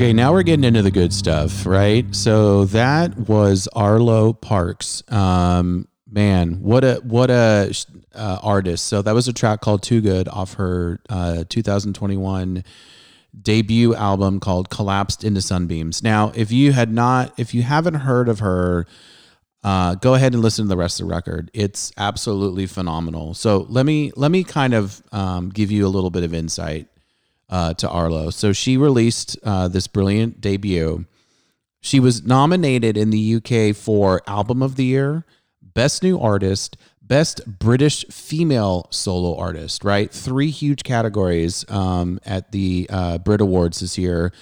[0.00, 2.06] Okay, now we're getting into the good stuff, right?
[2.14, 5.02] So that was Arlo Parks.
[5.12, 7.74] Um, man, what a what a
[8.14, 8.86] uh, artist.
[8.86, 12.64] So that was a track called "Too Good" off her uh, 2021
[13.42, 18.30] debut album called "Collapsed into Sunbeams." Now, if you had not, if you haven't heard
[18.30, 18.86] of her,
[19.62, 21.50] uh, go ahead and listen to the rest of the record.
[21.52, 23.34] It's absolutely phenomenal.
[23.34, 26.88] So let me let me kind of um, give you a little bit of insight
[27.50, 28.30] uh, to Arlo.
[28.30, 31.04] So she released uh, this brilliant debut.
[31.80, 35.24] She was nominated in the UK for Album of the Year,
[35.62, 39.82] Best New Artist, Best British Female Solo Artist.
[39.82, 44.32] Right, three huge categories um, at the uh, Brit Awards this year,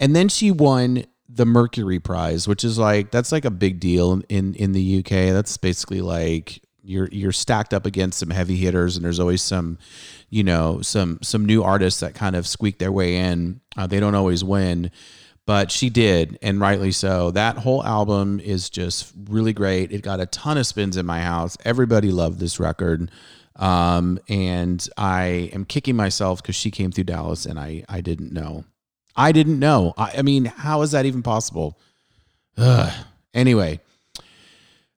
[0.00, 4.20] and then she won the Mercury Prize, which is like that's like a big deal
[4.28, 5.32] in in the UK.
[5.32, 9.78] That's basically like you're you're stacked up against some heavy hitters, and there's always some,
[10.30, 13.60] you know, some some new artists that kind of squeak their way in.
[13.76, 14.90] Uh, they don't always win,
[15.46, 17.30] but she did, and rightly so.
[17.30, 19.92] That whole album is just really great.
[19.92, 21.56] It got a ton of spins in my house.
[21.64, 23.10] Everybody loved this record.
[23.56, 28.32] Um, and I am kicking myself because she came through Dallas and I, I didn't
[28.32, 28.64] know.
[29.14, 29.92] I didn't know.
[29.96, 31.78] I, I mean, how is that even possible?
[32.56, 32.92] Ugh.
[33.34, 33.80] Anyway,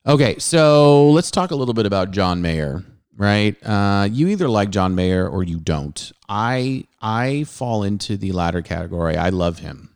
[0.06, 2.84] okay, so let's talk a little bit about John Mayer.
[3.18, 6.12] Right, uh, you either like John Mayer or you don't.
[6.28, 9.16] I I fall into the latter category.
[9.16, 9.96] I love him.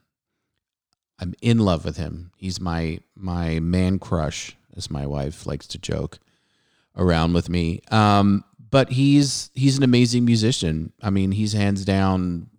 [1.20, 2.32] I'm in love with him.
[2.38, 6.20] He's my my man crush, as my wife likes to joke
[6.95, 7.82] around with me.
[7.91, 10.93] Um, but he's he's an amazing musician.
[11.01, 12.49] I mean, he's hands down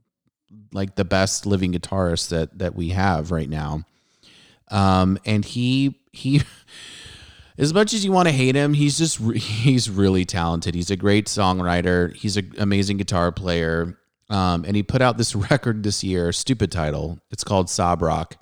[0.72, 3.84] like the best living guitarist that that we have right now.
[4.70, 6.42] Um, and he he
[7.60, 10.74] as much as you want to hate him, he's just re- he's really talented.
[10.74, 12.16] He's a great songwriter.
[12.16, 13.98] He's an amazing guitar player.
[14.30, 17.18] Um, and he put out this record this year, stupid title.
[17.30, 18.36] It's called Sob Rock.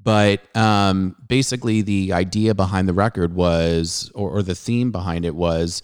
[0.00, 5.34] But um, basically, the idea behind the record was, or, or the theme behind it
[5.34, 5.82] was,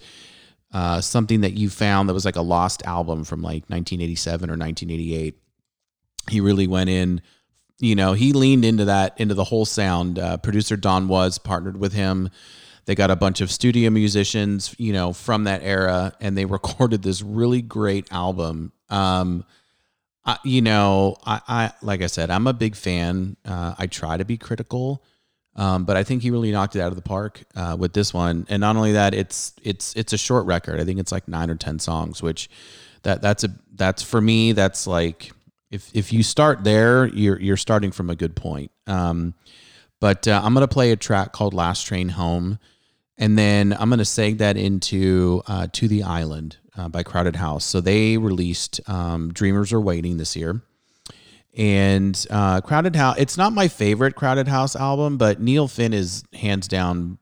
[0.73, 4.55] uh, something that you found that was like a lost album from like 1987 or
[4.57, 5.35] 1988.
[6.29, 7.21] He really went in,
[7.79, 10.19] you know, he leaned into that, into the whole sound.
[10.19, 12.29] Uh, producer Don Was partnered with him.
[12.89, 17.03] They got a bunch of studio musicians, you know, from that era, and they recorded
[17.03, 18.71] this really great album.
[18.89, 19.45] Um,
[20.25, 23.37] I, you know, I, I like I said, I'm a big fan.
[23.45, 25.03] Uh, I try to be critical,
[25.55, 28.11] um, but I think he really knocked it out of the park uh, with this
[28.11, 28.47] one.
[28.49, 30.79] And not only that, it's it's it's a short record.
[30.79, 32.49] I think it's like nine or ten songs, which
[33.03, 34.53] that that's a that's for me.
[34.53, 35.31] That's like
[35.69, 38.71] if if you start there, you're you're starting from a good point.
[38.87, 39.35] Um,
[39.99, 42.57] but uh, I'm gonna play a track called "Last Train Home,"
[43.19, 47.65] and then I'm gonna seg that into uh, "To the Island" uh, by Crowded House.
[47.65, 50.61] So they released um, "Dreamers Are Waiting" this year,
[51.55, 53.17] and uh, Crowded House.
[53.19, 57.19] It's not my favorite Crowded House album, but Neil Finn is hands down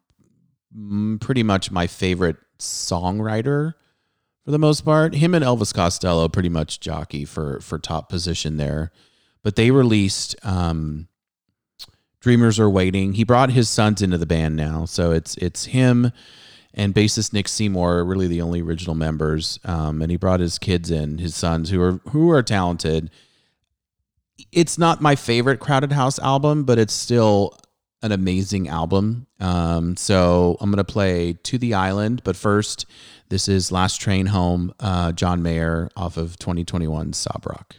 [0.77, 3.73] mm, pretty much my favorite songwriter
[4.45, 5.15] for the most part.
[5.15, 8.91] Him and Elvis Costello pretty much jockey for for top position there.
[9.43, 11.07] But they released um,
[12.19, 13.13] Dreamers Are Waiting.
[13.13, 16.11] He brought his sons into the band now, so it's it's him
[16.73, 19.59] and bassist Nick Seymour really the only original members.
[19.65, 23.09] Um, and he brought his kids in, his sons who are who are talented.
[24.51, 27.57] It's not my favorite Crowded House album, but it's still
[28.03, 29.25] an amazing album.
[29.39, 32.85] Um, so I'm gonna play To the Island, but first,
[33.29, 37.75] this is Last Train Home, uh, John Mayer off of 2021 Sob Rock.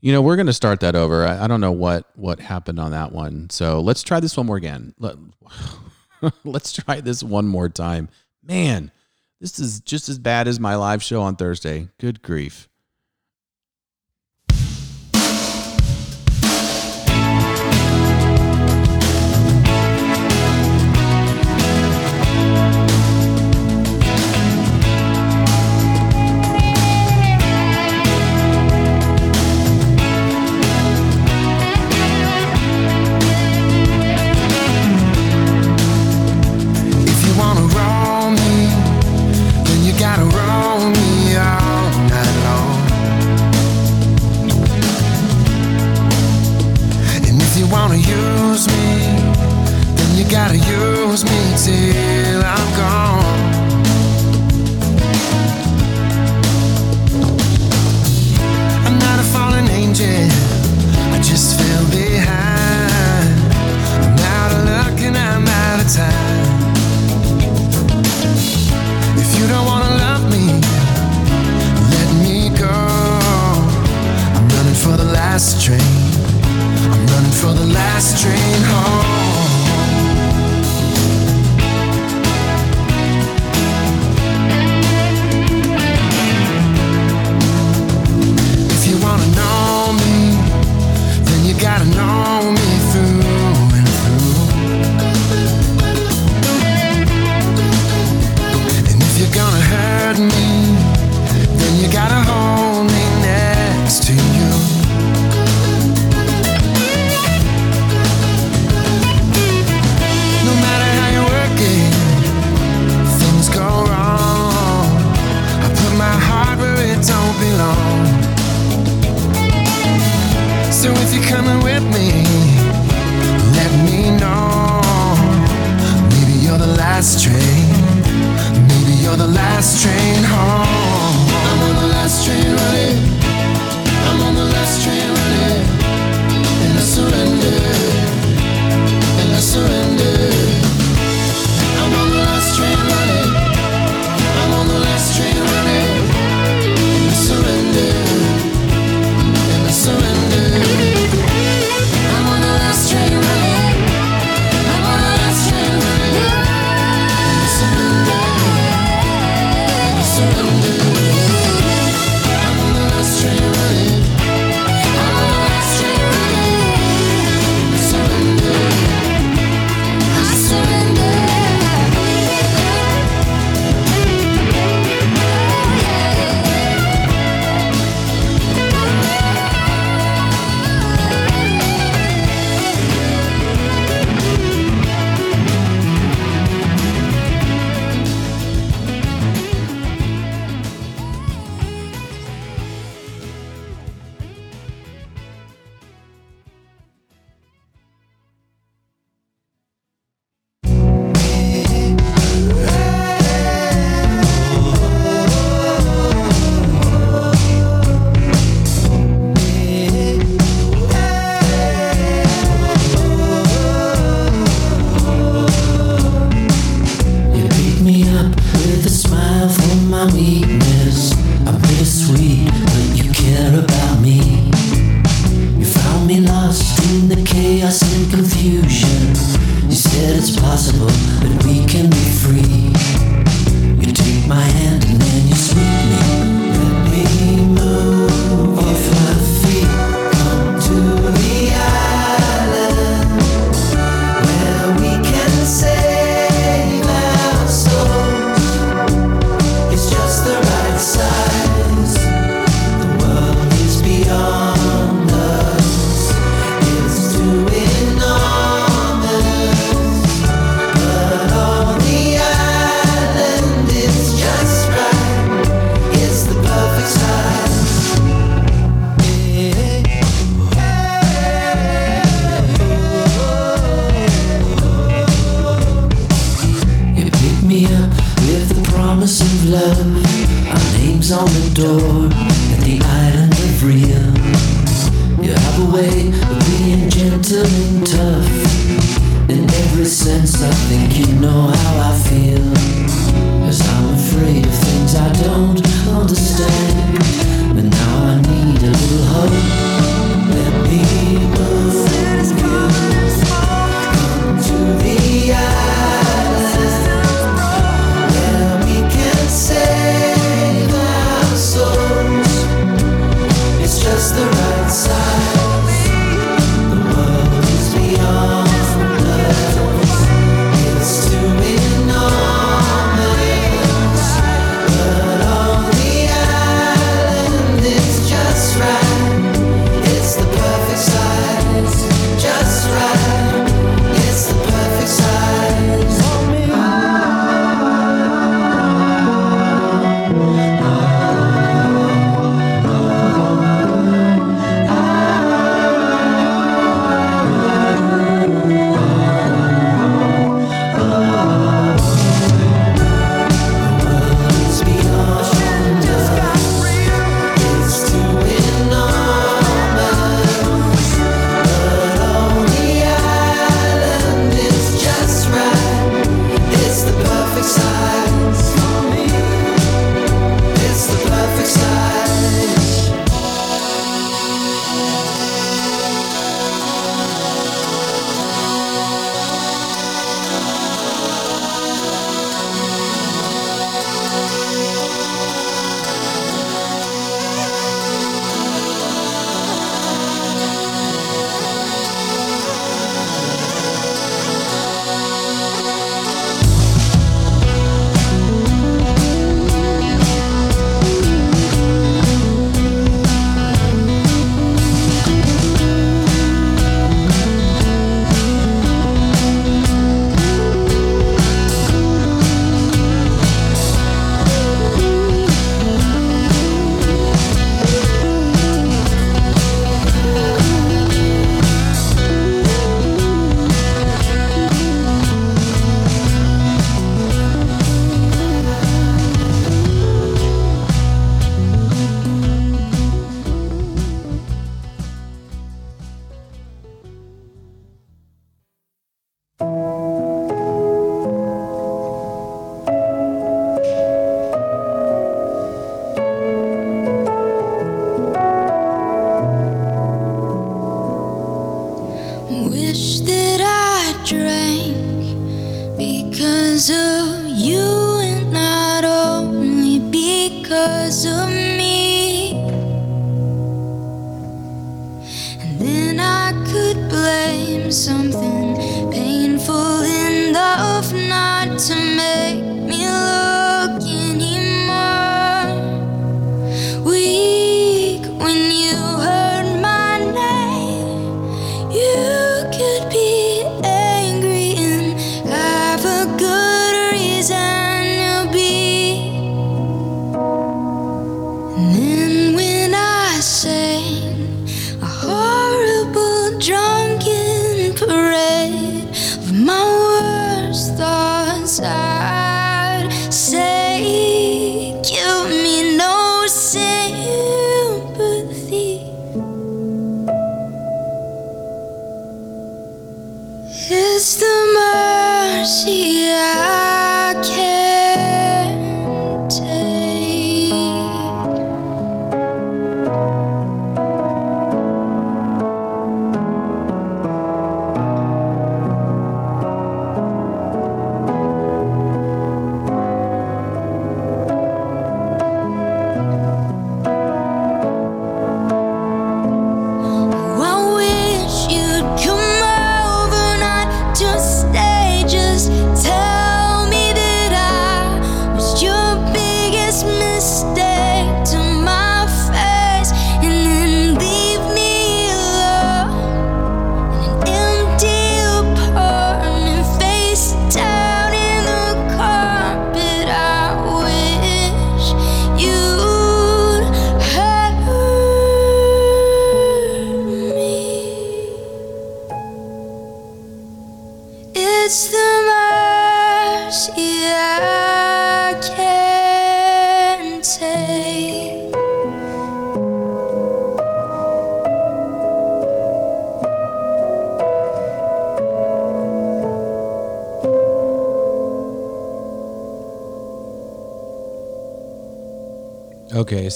[0.00, 1.26] You know, we're going to start that over.
[1.26, 3.50] I, I don't know what what happened on that one.
[3.50, 4.94] So let's try this one more again.
[4.98, 5.16] Let,
[6.44, 8.08] let's try this one more time.
[8.42, 8.90] Man,
[9.40, 11.88] this is just as bad as my live show on Thursday.
[11.98, 12.69] Good grief.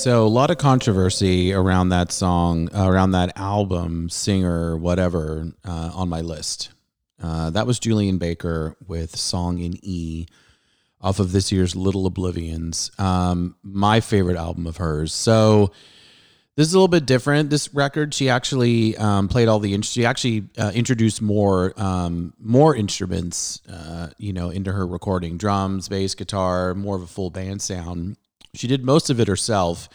[0.05, 6.11] So a lot of controversy around that song, around that album, singer, whatever, uh, on
[6.11, 6.69] my list.
[7.23, 10.27] Uh, that was Julien Baker with Song in E
[11.01, 12.91] off of this year's Little Oblivions.
[12.99, 15.15] Um, my favorite album of hers.
[15.15, 15.73] So
[16.55, 17.49] this is a little bit different.
[17.49, 19.81] This record, she actually um, played all the.
[19.81, 25.89] She actually uh, introduced more um, more instruments, uh, you know, into her recording: drums,
[25.89, 28.19] bass, guitar, more of a full band sound.
[28.55, 29.89] She did most of it herself.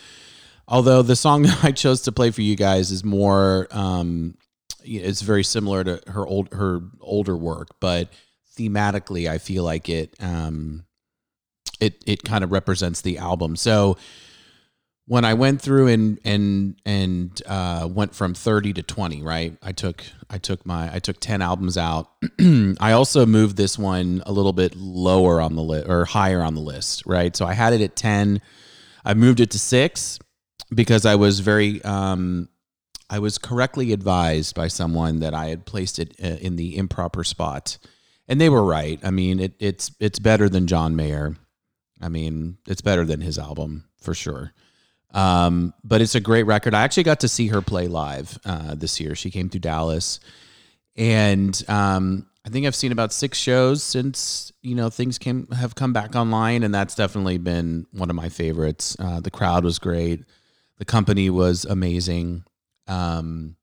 [0.67, 4.35] Although the song that I chose to play for you guys is more, um,
[4.83, 8.09] it's very similar to her old her older work, but
[8.57, 10.85] thematically, I feel like it um,
[11.79, 13.55] it it kind of represents the album.
[13.55, 13.97] So
[15.09, 19.57] when I went through and and and uh, went from thirty to twenty, right?
[19.63, 22.11] I took I took my I took ten albums out.
[22.79, 26.53] I also moved this one a little bit lower on the list or higher on
[26.53, 27.35] the list, right?
[27.35, 28.39] So I had it at ten.
[29.03, 30.19] I moved it to six
[30.75, 32.47] because I was very um,
[33.09, 37.23] I was correctly advised by someone that I had placed it uh, in the improper
[37.23, 37.79] spot,
[38.27, 38.99] and they were right.
[39.03, 41.35] I mean, it, it's it's better than John Mayer.
[41.99, 44.53] I mean, it's better than his album for sure.
[45.11, 46.73] Um, but it's a great record.
[46.73, 49.15] I actually got to see her play live uh, this year.
[49.15, 50.19] She came to Dallas,
[50.95, 55.75] and um, I think I've seen about six shows since you know things came have
[55.75, 58.95] come back online, and that's definitely been one of my favorites.
[58.99, 60.23] Uh, the crowd was great,
[60.77, 62.43] the company was amazing,
[62.87, 63.55] um,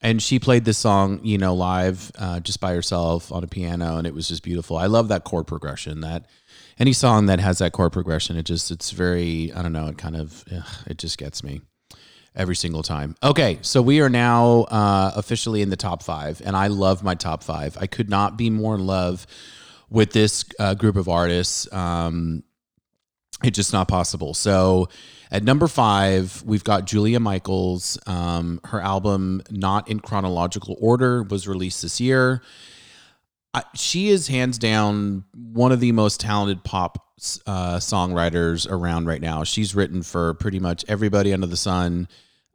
[0.00, 3.98] and she played this song, you know, live uh, just by herself on a piano,
[3.98, 4.76] and it was just beautiful.
[4.76, 6.00] I love that chord progression.
[6.00, 6.26] That
[6.80, 9.98] any song that has that chord progression, it just it's very I don't know, it
[9.98, 11.60] kind of ugh, it just gets me
[12.34, 13.14] every single time.
[13.22, 17.14] Okay, so we are now uh, officially in the top five, and I love my
[17.14, 17.76] top five.
[17.78, 19.26] I could not be more in love
[19.90, 21.70] with this uh, group of artists.
[21.72, 22.44] Um,
[23.42, 24.34] it's just not possible.
[24.34, 24.88] So
[25.30, 27.98] at number five, we've got Julia Michaels.
[28.06, 32.42] Um, her album, not in chronological order, was released this year.
[33.52, 37.06] I, she is hands down one of the most talented pop
[37.46, 39.44] uh, songwriters around right now.
[39.44, 42.08] She's written for pretty much everybody under the sun.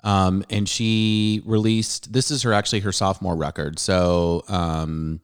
[0.04, 3.80] Um, and she released this is her actually her sophomore record.
[3.80, 5.20] So um,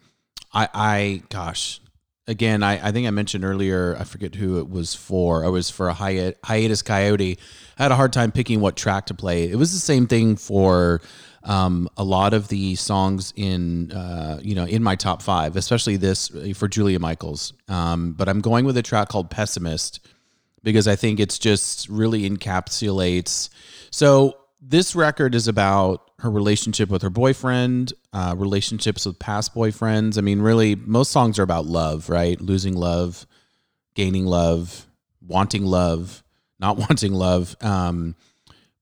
[0.53, 1.79] I, I gosh,
[2.27, 5.43] again, I, I think I mentioned earlier, I forget who it was for.
[5.43, 7.37] It was for a hiat, Hiatus Kaiyote.
[7.77, 9.49] I had a hard time picking what track to play.
[9.49, 11.01] It was the same thing for
[11.43, 15.97] um, a lot of the songs in uh, you know in my top five, especially
[15.97, 17.53] this for Julia Michaels.
[17.67, 19.99] Um, but I'm going with a track called "Pessimist"
[20.63, 23.49] because I think it's just really encapsulates.
[23.89, 30.17] So this record is about her relationship with her boyfriend, uh, relationships with past boyfriends.
[30.17, 32.39] I mean, really, most songs are about love, right?
[32.39, 33.25] Losing love,
[33.95, 34.85] gaining love,
[35.25, 36.23] wanting love,
[36.59, 37.55] not wanting love.
[37.61, 38.15] Um,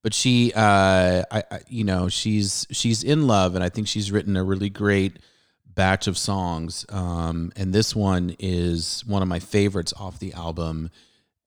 [0.01, 4.11] but she, uh, I, I, you know, she's she's in love, and I think she's
[4.11, 5.17] written a really great
[5.65, 6.85] batch of songs.
[6.89, 10.89] Um, and this one is one of my favorites off the album,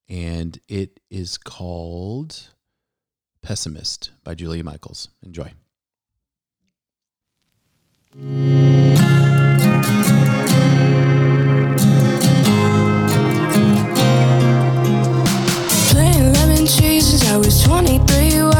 [0.08, 2.50] and it is called
[3.42, 5.08] "Pessimist" by Julia Michaels.
[5.22, 5.52] Enjoy.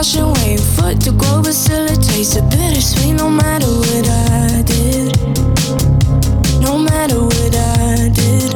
[0.03, 0.23] 23.
[0.23, 4.63] Washing away foot to go, but still it tastes a bittersweet no matter what I
[4.63, 5.17] did.
[6.61, 8.55] No matter what I did.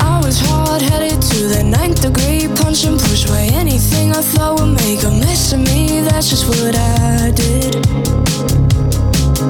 [0.00, 4.60] I was hard headed to the ninth degree, punch and push by anything I thought
[4.60, 6.00] would make a mess of me.
[6.00, 7.84] That's just what I did.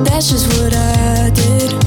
[0.04, 1.79] That's just what I did.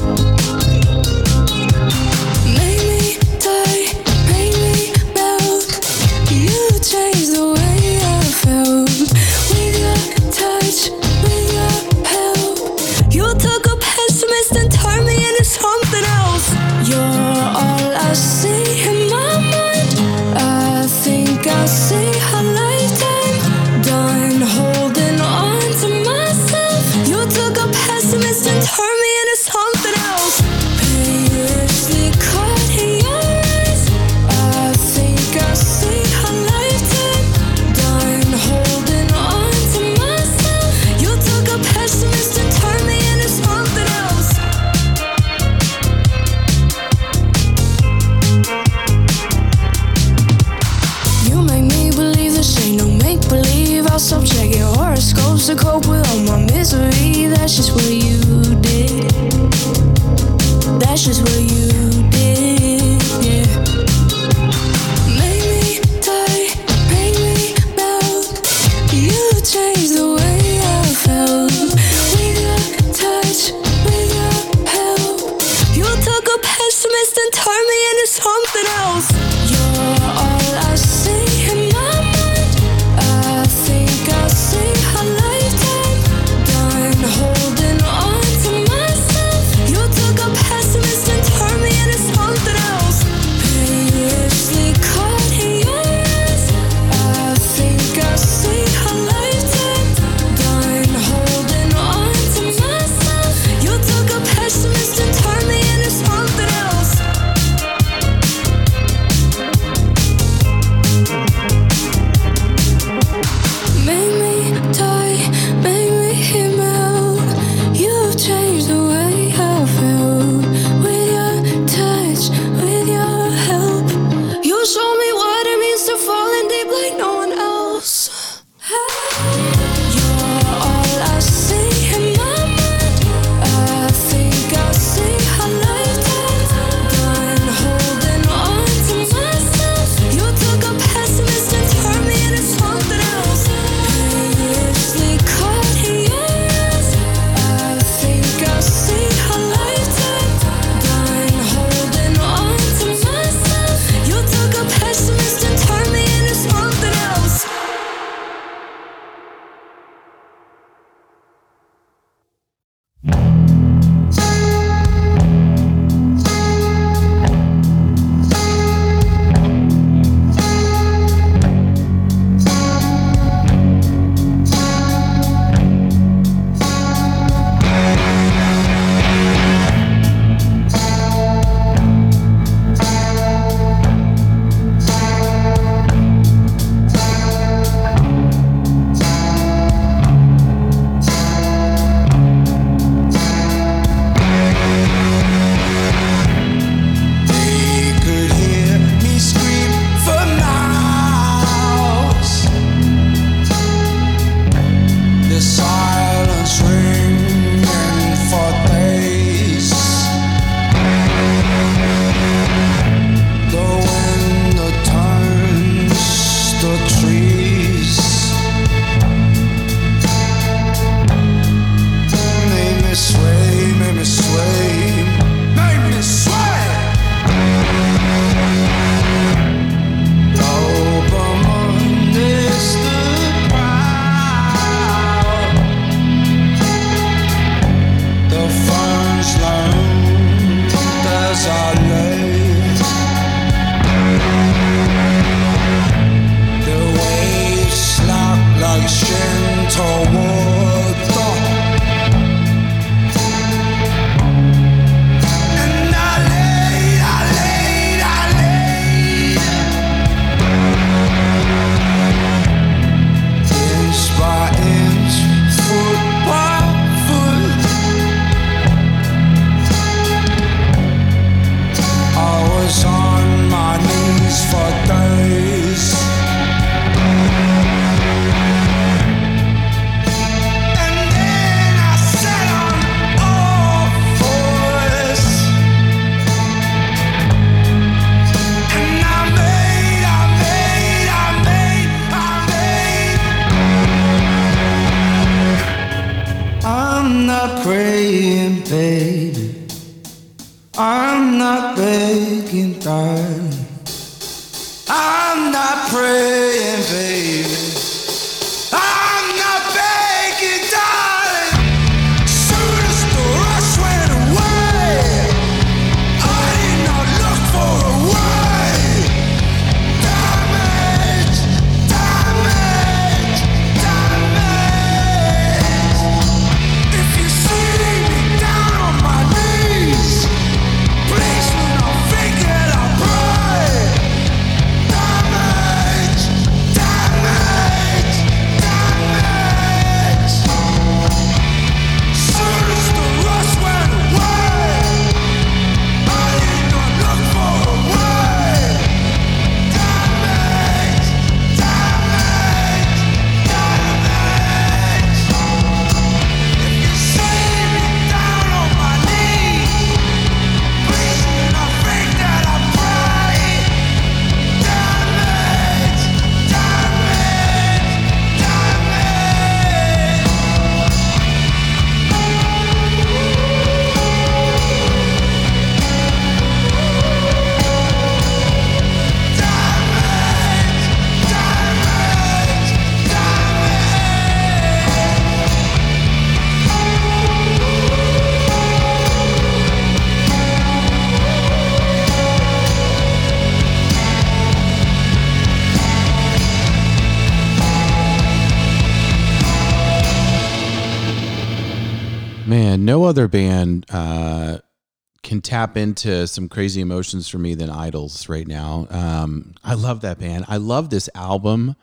[405.64, 408.86] Tap into some crazy emotions for me than IDLES right now.
[408.90, 410.44] Um, I love that band.
[410.46, 411.74] I love this album,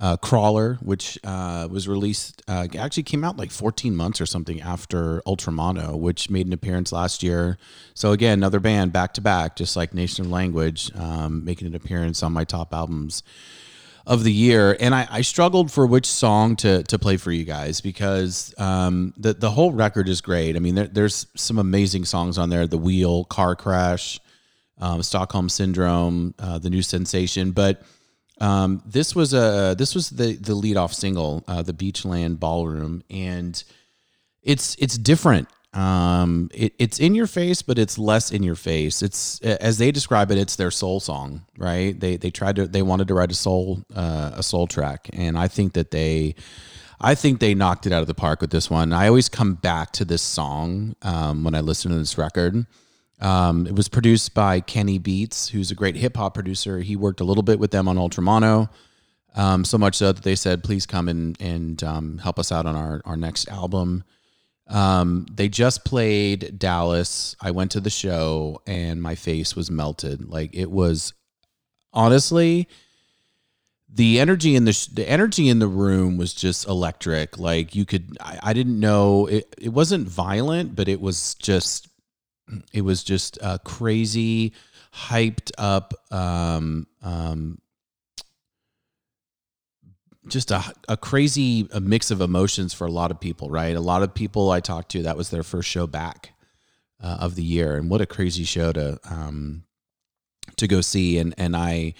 [0.00, 4.60] uh, Crawler, which uh, was released, uh, actually came out like 14 months or something
[4.60, 7.58] after Ultramono, which made an appearance last year.
[7.94, 11.76] So, again, another band back to back, just like Nation of Language, um, making an
[11.76, 13.22] appearance on my top albums
[14.06, 17.44] of the year, and I, I struggled for which song to to play for you
[17.44, 20.56] guys because um, the the whole record is great.
[20.56, 24.20] I mean, there, there's some amazing songs on there: "The Wheel," "Car Crash,"
[24.78, 27.82] um, "Stockholm Syndrome," uh, "The New Sensation." But
[28.40, 33.04] um, this was a this was the the lead off single, uh, "The Beachland Ballroom,"
[33.08, 33.62] and
[34.42, 35.48] it's it's different.
[35.74, 39.02] Um, it, it's in your face, but it's less in your face.
[39.02, 41.98] It's as they describe it, it's their soul song, right?
[41.98, 45.38] They they tried to they wanted to write a soul uh, a soul track, and
[45.38, 46.34] I think that they.
[47.04, 48.92] I think they knocked it out of the park with this one.
[48.92, 52.64] I always come back to this song um, when I listen to this record.
[53.20, 56.78] Um, it was produced by Kenny Beats, who's a great hip hop producer.
[56.78, 58.68] He worked a little bit with them on Ultramono,
[59.34, 62.66] um, so much so that they said, "Please come and and um, help us out
[62.66, 64.04] on our our next album."
[64.68, 67.36] Um, they just played Dallas.
[67.40, 70.28] I went to the show and my face was melted.
[70.28, 71.12] Like it was
[71.92, 72.68] honestly
[73.94, 77.38] the energy in the sh- the energy in the room was just electric.
[77.38, 81.88] Like you could I, I didn't know it it wasn't violent, but it was just
[82.72, 84.52] it was just a crazy
[84.94, 87.58] hyped up um um
[90.28, 93.74] just a, a crazy a mix of emotions for a lot of people, right?
[93.74, 96.32] A lot of people I talked to, that was their first show back
[97.02, 99.64] uh, of the year, and what a crazy show to um,
[100.56, 101.18] to go see.
[101.18, 101.94] And and I,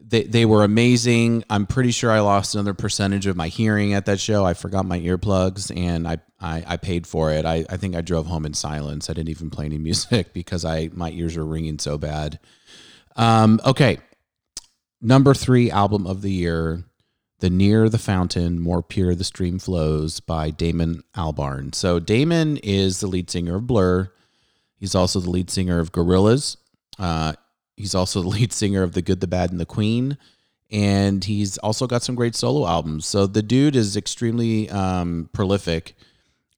[0.00, 1.44] they they were amazing.
[1.50, 4.44] I'm pretty sure I lost another percentage of my hearing at that show.
[4.44, 7.44] I forgot my earplugs, and I I, I paid for it.
[7.44, 9.08] I, I think I drove home in silence.
[9.10, 12.38] I didn't even play any music because I my ears were ringing so bad.
[13.16, 13.98] Um, okay,
[15.00, 16.84] number three album of the year.
[17.44, 21.74] The Nearer the Fountain, More Pure the Stream Flows by Damon Albarn.
[21.74, 24.10] So, Damon is the lead singer of Blur.
[24.78, 26.56] He's also the lead singer of Gorillaz.
[26.98, 27.34] Uh,
[27.76, 30.16] he's also the lead singer of The Good, the Bad, and the Queen.
[30.70, 33.04] And he's also got some great solo albums.
[33.04, 35.96] So, the dude is extremely um, prolific.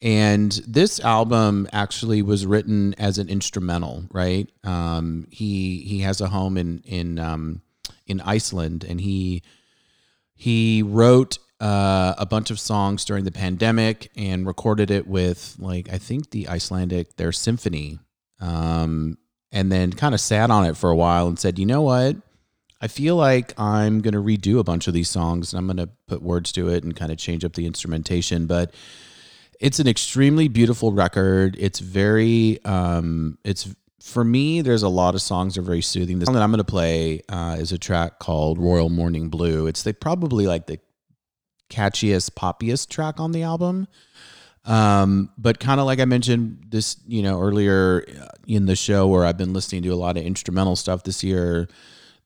[0.01, 4.49] And this album actually was written as an instrumental, right?
[4.63, 7.63] Um, he he has a home in in um,
[8.07, 9.43] in Iceland, and he
[10.37, 15.91] he wrote uh, a bunch of songs during the pandemic and recorded it with like
[15.91, 17.99] I think the Icelandic their symphony,
[18.41, 19.17] um,
[19.51, 22.17] and then kind of sat on it for a while and said, you know what,
[22.81, 26.23] I feel like I'm gonna redo a bunch of these songs and I'm gonna put
[26.23, 28.73] words to it and kind of change up the instrumentation, but.
[29.59, 31.57] It's an extremely beautiful record.
[31.59, 33.75] It's very, um, it's
[34.07, 34.62] for me.
[34.62, 36.19] There's a lot of songs that are very soothing.
[36.19, 39.66] The song that I'm going to play uh, is a track called "Royal Morning Blue."
[39.66, 40.78] It's the probably like the
[41.70, 43.89] catchiest, poppiest track on the album.
[44.65, 49.07] Um, but kind of like I mentioned this, you know, earlier uh, in the show
[49.07, 51.69] where I've been listening to a lot of instrumental stuff this year.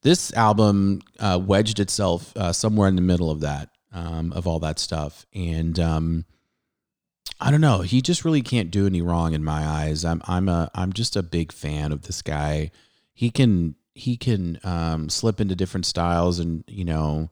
[0.01, 4.59] This album uh, wedged itself uh, somewhere in the middle of that, um, of all
[4.59, 6.25] that stuff, and um,
[7.41, 7.81] I don't know.
[7.81, 10.05] He just really can't do any wrong in my eyes.
[10.05, 12.69] I'm I'm a I'm just a big fan of this guy.
[13.13, 17.31] He can he can um, slip into different styles and you know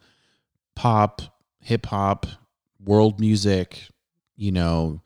[0.75, 1.21] pop,
[1.59, 2.25] hip hop,
[2.83, 3.87] world music,
[4.35, 5.01] you know,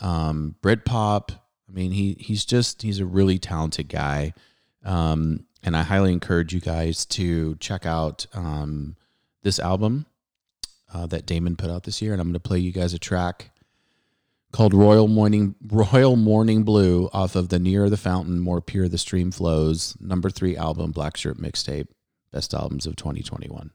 [0.00, 1.32] um, Britpop.
[1.32, 4.34] I mean, he he's just he's a really talented guy,
[4.84, 8.94] um, and I highly encourage you guys to check out um,
[9.42, 10.06] this album
[10.92, 12.12] uh, that Damon put out this year.
[12.12, 13.50] And I'm going to play you guys a track
[14.54, 18.98] called Royal Morning Royal Morning Blue off of the Nearer the Fountain, More Pure the
[18.98, 21.88] Stream Flows number three album, Black Shirt Mixtape,
[22.30, 23.72] best albums of 2021.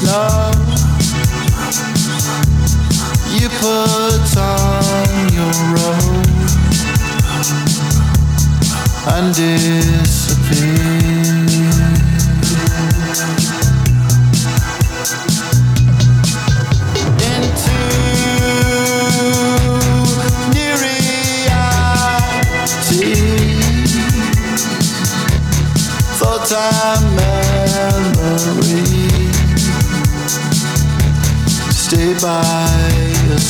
[0.00, 0.50] Snow.
[3.36, 6.26] You put on your robe
[9.12, 9.99] and disappear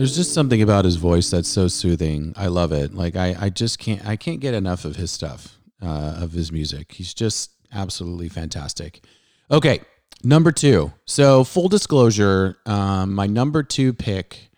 [0.00, 2.32] There's just something about his voice that's so soothing.
[2.34, 2.94] I love it.
[2.94, 6.50] Like I, I just can't I can't get enough of his stuff, uh, of his
[6.50, 6.92] music.
[6.92, 9.04] He's just absolutely fantastic.
[9.50, 9.80] Okay,
[10.24, 10.90] number two.
[11.04, 14.48] So full disclosure, um, my number two pick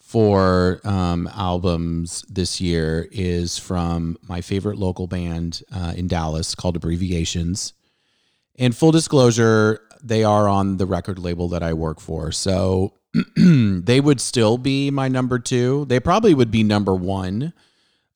[0.00, 6.74] for um, albums this year is from my favorite local band uh, in Dallas called
[6.74, 7.72] Abbreviations.
[8.58, 12.32] And full disclosure, they are on the record label that I work for.
[12.32, 12.94] So
[13.36, 15.84] they would still be my number two.
[15.86, 17.52] They probably would be number one.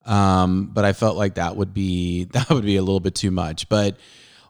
[0.05, 3.31] Um, but I felt like that would be that would be a little bit too
[3.31, 3.69] much.
[3.69, 3.97] But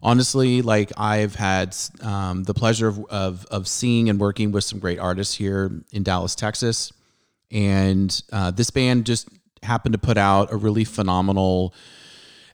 [0.01, 4.79] honestly, like I've had um, the pleasure of, of of seeing and working with some
[4.79, 6.93] great artists here in Dallas, Texas,
[7.51, 9.27] and uh, this band just
[9.63, 11.73] happened to put out a really phenomenal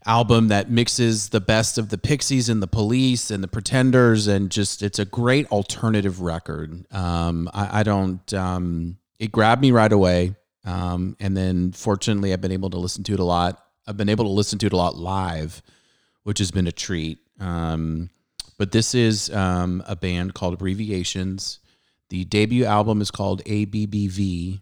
[0.06, 4.50] album that mixes the best of the Pixies and the Police and the Pretenders, and
[4.50, 6.86] just it's a great alternative record.
[6.92, 8.34] Um, I, I don't.
[8.34, 10.36] Um, it grabbed me right away,
[10.66, 13.64] um, and then fortunately, I've been able to listen to it a lot.
[13.88, 15.62] I've been able to listen to it a lot live,
[16.24, 17.20] which has been a treat.
[17.40, 18.10] Um,
[18.58, 21.60] but this is um, a band called Abbreviations.
[22.10, 24.62] The debut album is called ABBV,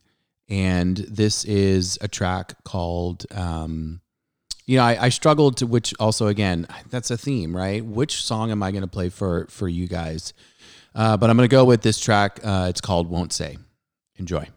[0.49, 3.25] and this is a track called.
[3.31, 4.01] Um,
[4.65, 7.83] you know, I, I struggled to which also again that's a theme, right?
[7.83, 10.33] Which song am I going to play for for you guys?
[10.93, 12.39] Uh, but I'm going to go with this track.
[12.43, 13.57] Uh, it's called "Won't Say."
[14.17, 14.47] Enjoy.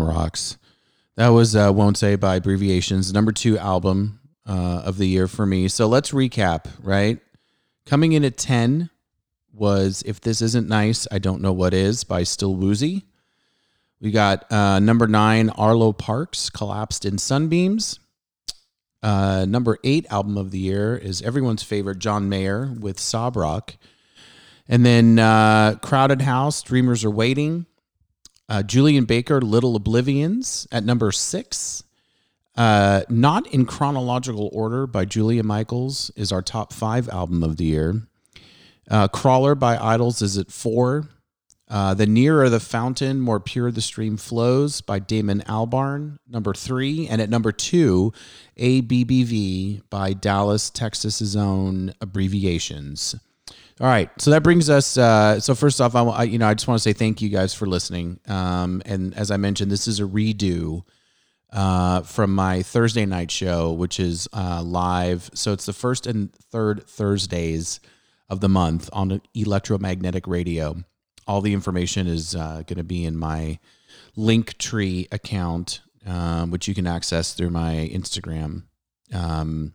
[0.00, 0.58] Rocks.
[1.16, 5.46] That was uh, Won't Say by Abbreviations, number two album uh, of the year for
[5.46, 5.68] me.
[5.68, 7.18] So let's recap, right?
[7.86, 8.90] Coming in at 10
[9.52, 13.04] was If This Isn't Nice, I Don't Know What Is by Still Woozy.
[14.00, 17.98] We got uh, number nine, Arlo Parks, Collapsed in Sunbeams.
[19.02, 23.76] Uh, number eight album of the year is everyone's favorite, John Mayer with Sob Rock.
[24.68, 27.66] And then uh, Crowded House, Dreamers Are Waiting.
[28.48, 31.82] Uh, Julien Baker, Little Oblivions at number six.
[32.56, 37.64] Uh, Not in chronological order by Julia Michaels is our top five album of the
[37.64, 38.02] year.
[38.90, 41.08] Uh, Crawler by IDLES is at four.
[41.68, 47.08] Uh, the Nearer the Fountain, More Pure the Stream Flows by Damon Albarn, number three.
[47.08, 48.12] And at number two,
[48.56, 53.16] ABBV by Dallas, Texas's own abbreviations.
[53.78, 54.96] All right, so that brings us.
[54.96, 57.28] Uh, so first off, I, I you know I just want to say thank you
[57.28, 58.20] guys for listening.
[58.26, 60.82] Um, and as I mentioned, this is a redo
[61.52, 65.30] uh, from my Thursday night show, which is uh, live.
[65.34, 67.80] So it's the first and third Thursdays
[68.30, 70.76] of the month on electromagnetic radio.
[71.26, 73.58] All the information is uh, going to be in my
[74.16, 78.62] Linktree account, um, which you can access through my Instagram.
[79.12, 79.74] Um,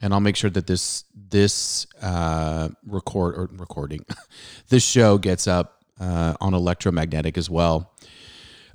[0.00, 4.04] and I'll make sure that this this uh, record or recording
[4.68, 7.92] this show gets up uh, on electromagnetic as well.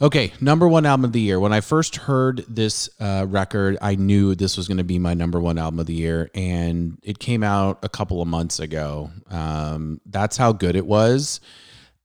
[0.01, 1.39] Okay, number one album of the year.
[1.39, 5.13] When I first heard this uh, record, I knew this was going to be my
[5.13, 9.11] number one album of the year, and it came out a couple of months ago.
[9.29, 11.39] Um, that's how good it was.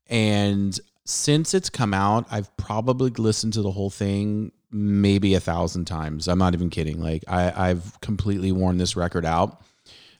[0.08, 5.86] And since it's come out, I've probably listened to the whole thing maybe a thousand
[5.86, 6.28] times.
[6.28, 7.00] I'm not even kidding.
[7.00, 9.62] Like I, I've completely worn this record out.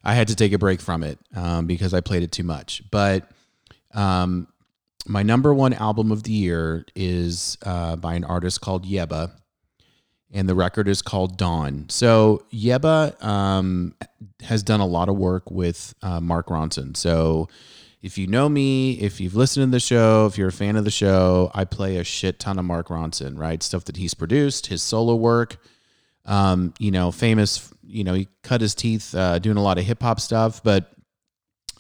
[0.05, 2.83] I had to take a break from it um, because I played it too much.
[2.91, 3.29] But
[3.93, 4.47] um,
[5.07, 9.33] my number one album of the year is uh, by an artist called Yebba,
[10.33, 11.87] and the record is called Dawn.
[11.89, 13.95] So Yebba um,
[14.43, 16.97] has done a lot of work with uh, Mark Ronson.
[16.97, 17.49] So
[18.07, 20.85] if you know me, if you've listened to the show, if you're a fan of
[20.85, 23.61] the show, I play a shit ton of Mark Ronson, right?
[23.61, 25.57] Stuff that he's produced, his solo work.
[26.25, 27.69] Um, you know, famous.
[27.85, 30.93] You know, he cut his teeth uh, doing a lot of hip hop stuff, but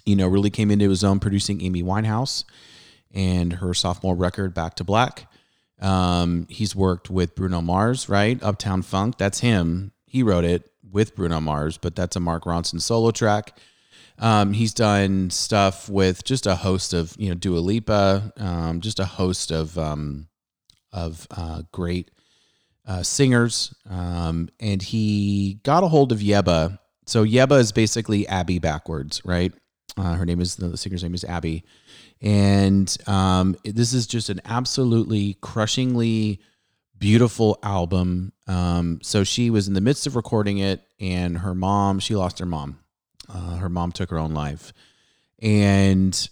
[0.05, 2.44] you know, really came into his own producing Amy Winehouse
[3.15, 5.31] and her sophomore record Back to Black.
[5.81, 8.43] Um, he's worked with Bruno Mars, right?
[8.43, 9.93] Uptown Funk, that's him.
[10.07, 13.57] He wrote it with Bruno Mars, but that's a Mark Ronson solo track.
[14.19, 18.99] Um, he's done stuff with just a host of, you know, Dua Lipa, um, just
[18.99, 20.29] a host of um,
[20.93, 22.11] of uh, great
[22.87, 23.75] uh, singers.
[23.89, 26.79] Um, and he got a hold of Yebba.
[27.07, 29.53] So Yebba is basically Abby backwards, right?
[29.97, 31.65] Uh, her name is the singer's name is Abby,
[32.21, 36.41] and um, this is just an absolutely crushingly
[36.99, 38.33] beautiful album.
[38.47, 42.41] Um, so she was in the midst of recording it, and her mom, she lost
[42.41, 42.79] her mom.
[43.28, 44.73] Uh, her mom took her own life,
[45.40, 46.28] and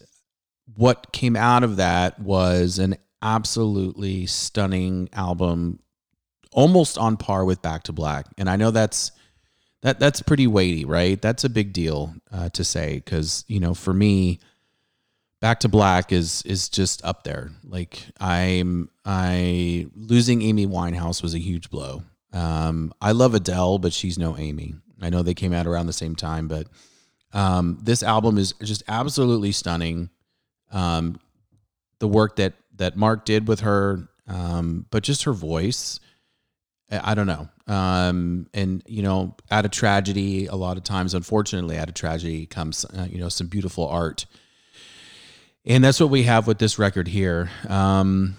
[0.76, 5.80] what came out of that was an absolutely stunning album,
[6.52, 8.26] almost on par with Back to Black.
[8.38, 9.12] And I know that's
[9.82, 11.20] that that's pretty weighty, right?
[11.20, 14.40] That's a big deal uh, to say because you know, for me,
[15.40, 17.50] Back to Black is is just up there.
[17.64, 22.02] Like I'm I losing Amy Winehouse was a huge blow.
[22.32, 24.74] Um, I love Adele, but she's no Amy.
[25.00, 26.66] I know they came out around the same time, but
[27.32, 30.10] um, this album is just absolutely stunning.
[30.70, 31.20] Um,
[31.98, 36.00] the work that that Mark did with her, um, but just her voice.
[36.90, 37.48] I don't know.
[37.66, 42.46] Um, and you know, out of tragedy, a lot of times, unfortunately, out of tragedy
[42.46, 44.26] comes uh, you know some beautiful art,
[45.64, 47.50] and that's what we have with this record here.
[47.68, 48.36] Um,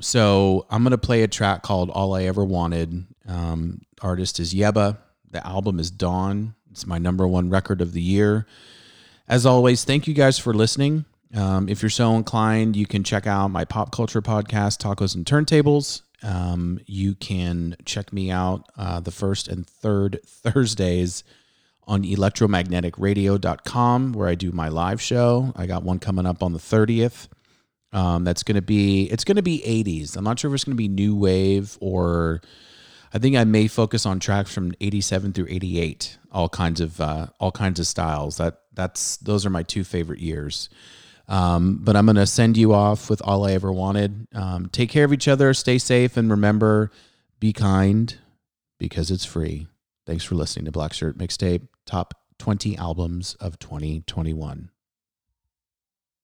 [0.00, 4.98] so I'm gonna play a track called "All I Ever Wanted." Um, artist is Yebba.
[5.34, 6.54] The album is Dawn.
[6.70, 8.46] It's my number one record of the year.
[9.26, 11.06] As always, thank you guys for listening.
[11.34, 15.26] Um, if you're so inclined, you can check out my pop culture podcast, Tacos and
[15.26, 16.02] Turntables.
[16.22, 21.24] Um, you can check me out uh, the first and third Thursdays
[21.88, 25.52] on electromagneticradio.com where I do my live show.
[25.56, 27.26] I got one coming up on the 30th.
[27.92, 30.16] Um, that's going to be, it's going to be 80s.
[30.16, 32.40] I'm not sure if it's going to be new wave or
[33.14, 37.28] I think I may focus on tracks from 87 through 88, all kinds of, uh,
[37.38, 38.38] all kinds of styles.
[38.38, 40.68] That that's, those are my two favorite years.
[41.28, 44.26] Um, but I'm going to send you off with all I ever wanted.
[44.34, 46.90] Um, take care of each other, stay safe, and remember
[47.38, 48.14] be kind
[48.78, 49.68] because it's free.
[50.06, 54.70] Thanks for listening to Black Shirt Mixtape, top 20 albums of 2021.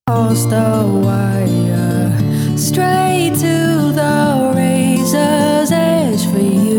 [0.09, 6.70] Across the wire, straight to the razor's edge for you.